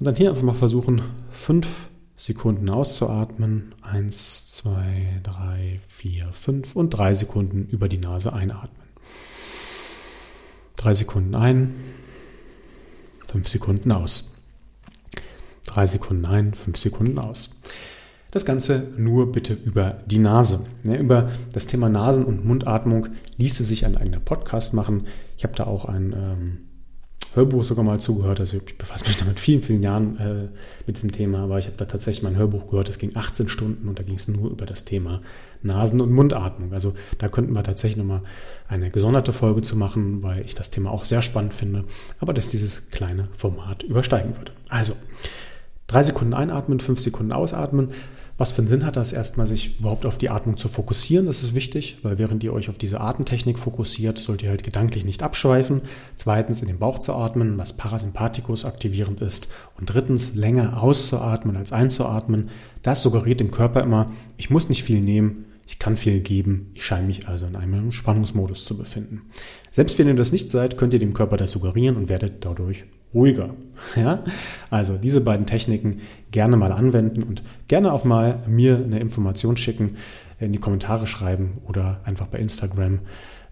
Und 0.00 0.06
dann 0.06 0.16
hier 0.16 0.30
einfach 0.30 0.42
mal 0.42 0.52
versuchen, 0.52 1.02
fünf 1.30 1.68
Sekunden 2.22 2.70
auszuatmen. 2.70 3.74
Eins, 3.82 4.46
zwei, 4.46 5.20
drei, 5.24 5.80
vier, 5.88 6.30
fünf 6.30 6.76
und 6.76 6.90
drei 6.90 7.14
Sekunden 7.14 7.66
über 7.66 7.88
die 7.88 7.98
Nase 7.98 8.32
einatmen. 8.32 8.86
Drei 10.76 10.94
Sekunden 10.94 11.34
ein, 11.34 11.74
fünf 13.26 13.48
Sekunden 13.48 13.90
aus. 13.90 14.36
Drei 15.64 15.84
Sekunden 15.84 16.24
ein, 16.24 16.54
fünf 16.54 16.78
Sekunden 16.78 17.18
aus. 17.18 17.60
Das 18.30 18.44
Ganze 18.44 18.92
nur 18.96 19.32
bitte 19.32 19.54
über 19.54 20.02
die 20.06 20.20
Nase. 20.20 20.64
Ja, 20.84 20.94
über 20.94 21.32
das 21.52 21.66
Thema 21.66 21.88
Nasen- 21.88 22.24
und 22.24 22.44
Mundatmung 22.44 23.08
ließe 23.36 23.64
sich 23.64 23.84
ein 23.84 23.96
eigener 23.96 24.20
Podcast 24.20 24.74
machen. 24.74 25.08
Ich 25.36 25.42
habe 25.42 25.56
da 25.56 25.64
auch 25.64 25.86
ein 25.86 26.12
ähm, 26.12 26.58
Hörbuch 27.34 27.64
sogar 27.64 27.84
mal 27.84 27.98
zugehört. 27.98 28.40
Also 28.40 28.58
ich 28.58 28.76
befasse 28.76 29.06
mich 29.06 29.16
damit 29.16 29.40
vielen, 29.40 29.62
vielen 29.62 29.82
Jahren 29.82 30.18
äh, 30.18 30.48
mit 30.86 30.96
diesem 30.96 31.12
Thema, 31.12 31.44
aber 31.44 31.58
ich 31.58 31.66
habe 31.66 31.76
da 31.76 31.86
tatsächlich 31.86 32.22
mal 32.22 32.30
ein 32.30 32.36
Hörbuch 32.36 32.68
gehört, 32.68 32.88
das 32.88 32.98
ging 32.98 33.16
18 33.16 33.48
Stunden 33.48 33.88
und 33.88 33.98
da 33.98 34.02
ging 34.02 34.16
es 34.16 34.28
nur 34.28 34.50
über 34.50 34.66
das 34.66 34.84
Thema 34.84 35.22
Nasen- 35.62 36.00
und 36.00 36.12
Mundatmung. 36.12 36.72
Also 36.72 36.94
da 37.18 37.28
könnten 37.28 37.54
wir 37.54 37.62
tatsächlich 37.62 37.96
nochmal 37.96 38.22
eine 38.68 38.90
gesonderte 38.90 39.32
Folge 39.32 39.62
zu 39.62 39.76
machen, 39.76 40.22
weil 40.22 40.44
ich 40.44 40.54
das 40.54 40.70
Thema 40.70 40.90
auch 40.90 41.04
sehr 41.04 41.22
spannend 41.22 41.54
finde, 41.54 41.84
aber 42.20 42.34
dass 42.34 42.48
dieses 42.48 42.90
kleine 42.90 43.28
Format 43.36 43.82
übersteigen 43.82 44.36
würde. 44.36 44.52
Also 44.68 44.94
drei 45.86 46.02
Sekunden 46.02 46.34
einatmen, 46.34 46.80
fünf 46.80 47.00
Sekunden 47.00 47.32
ausatmen. 47.32 47.88
Was 48.38 48.52
für 48.52 48.58
einen 48.58 48.68
Sinn 48.68 48.86
hat 48.86 48.96
das 48.96 49.12
erstmal, 49.12 49.46
sich 49.46 49.78
überhaupt 49.78 50.06
auf 50.06 50.18
die 50.18 50.30
Atmung 50.30 50.56
zu 50.56 50.68
fokussieren? 50.68 51.26
Das 51.26 51.42
ist 51.42 51.54
wichtig, 51.54 51.98
weil 52.02 52.18
während 52.18 52.42
ihr 52.42 52.52
euch 52.52 52.70
auf 52.70 52.78
diese 52.78 53.00
Atemtechnik 53.00 53.58
fokussiert, 53.58 54.18
sollt 54.18 54.42
ihr 54.42 54.48
halt 54.48 54.64
gedanklich 54.64 55.04
nicht 55.04 55.22
abschweifen. 55.22 55.82
Zweitens 56.16 56.62
in 56.62 56.68
den 56.68 56.78
Bauch 56.78 56.98
zu 56.98 57.14
atmen, 57.14 57.58
was 57.58 57.74
Parasympathikus 57.74 58.64
aktivierend 58.64 59.20
ist. 59.20 59.48
Und 59.78 59.92
drittens 59.92 60.34
länger 60.34 60.82
auszuatmen 60.82 61.56
als 61.56 61.72
einzuatmen. 61.72 62.48
Das 62.82 63.02
suggeriert 63.02 63.40
dem 63.40 63.50
Körper 63.50 63.82
immer, 63.82 64.10
ich 64.38 64.50
muss 64.50 64.68
nicht 64.68 64.82
viel 64.82 65.00
nehmen, 65.00 65.44
ich 65.66 65.78
kann 65.78 65.96
viel 65.96 66.20
geben, 66.20 66.70
ich 66.74 66.84
scheine 66.84 67.06
mich 67.06 67.28
also 67.28 67.46
in 67.46 67.56
einem 67.56 67.92
Spannungsmodus 67.92 68.64
zu 68.64 68.76
befinden. 68.76 69.22
Selbst 69.70 69.98
wenn 69.98 70.08
ihr 70.08 70.14
das 70.14 70.32
nicht 70.32 70.50
seid, 70.50 70.76
könnt 70.76 70.92
ihr 70.92 71.00
dem 71.00 71.14
Körper 71.14 71.36
das 71.36 71.52
suggerieren 71.52 71.96
und 71.96 72.08
werdet 72.08 72.44
dadurch 72.44 72.84
ruhiger. 73.14 73.54
Ja? 73.96 74.22
Also 74.70 74.96
diese 74.96 75.22
beiden 75.22 75.44
Techniken 75.44 75.98
gerne 76.30 76.56
mal 76.56 76.70
anwenden 76.70 77.24
und 77.24 77.42
gerne 77.66 77.92
auch 77.92 78.04
mal 78.04 78.44
mir 78.46 78.76
eine 78.76 79.00
Information 79.00 79.56
schicken, 79.56 79.96
in 80.38 80.52
die 80.52 80.60
Kommentare 80.60 81.08
schreiben 81.08 81.58
oder 81.64 82.00
einfach 82.04 82.28
bei 82.28 82.38
Instagram 82.38 83.00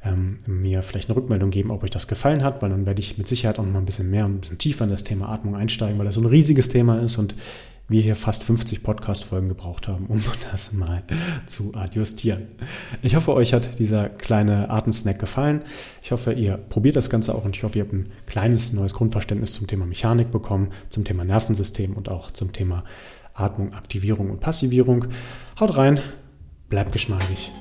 ähm, 0.05 0.39
mir 0.47 0.83
vielleicht 0.83 1.09
eine 1.09 1.17
Rückmeldung 1.17 1.51
geben, 1.51 1.71
ob 1.71 1.83
euch 1.83 1.91
das 1.91 2.09
gefallen 2.09 2.43
hat, 2.43 2.63
weil 2.63 2.71
dann 2.71 2.87
werde 2.87 3.01
ich 3.01 3.19
mit 3.19 3.29
Sicherheit 3.29 3.59
auch 3.59 3.65
noch 3.65 3.73
mal 3.73 3.81
ein 3.81 3.85
bisschen 3.85 4.11
mehr 4.11 4.25
und 4.25 4.37
ein 4.37 4.41
bisschen 4.41 4.59
tiefer 4.59 4.85
in 4.85 4.91
das 4.91 5.05
Thema 5.05 5.29
Atmung 5.29 5.57
einsteigen, 5.57 5.99
weil 5.99 6.07
das 6.07 6.15
so 6.15 6.21
ein 6.21 6.27
riesiges 6.27 6.69
Thema 6.69 7.01
ist 7.01 7.19
und 7.19 7.35
wir 7.91 8.03
hier 8.03 8.17
fast 8.17 8.45
50 8.45 8.83
Podcast-Folgen 8.83 9.49
gebraucht 9.49 9.89
haben, 9.89 10.07
um 10.07 10.23
das 10.51 10.73
mal 10.73 11.03
zu 11.47 11.75
adjustieren. 11.75 12.49
Ich 13.03 13.17
hoffe, 13.17 13.35
euch 13.35 13.53
hat 13.53 13.79
dieser 13.79 14.09
kleine 14.09 14.71
Atemsnack 14.71 15.19
gefallen. 15.19 15.63
Ich 16.03 16.13
hoffe, 16.13 16.33
ihr 16.33 16.57
probiert 16.57 16.97
das 16.97 17.11
Ganze 17.11 17.35
auch 17.35 17.45
und 17.45 17.57
ich 17.57 17.63
hoffe, 17.65 17.79
ihr 17.79 17.85
habt 17.85 17.93
ein 17.93 18.13
kleines 18.27 18.73
neues 18.73 18.95
Grundverständnis 18.95 19.53
zum 19.55 19.67
Thema 19.67 19.87
Mechanik 19.87 20.31
bekommen, 20.31 20.71
zum 20.89 21.05
Thema 21.05 21.25
Nervensystem 21.25 21.95
und 21.95 22.09
auch 22.09 22.31
zum 22.31 22.53
Thema 22.53 22.85
Atmung, 23.35 23.75
Aktivierung 23.75 24.31
und 24.31 24.41
Passivierung. 24.41 25.07
Haut 25.59 25.77
rein, 25.77 26.01
bleibt 26.69 26.93
geschmeidig 26.93 27.53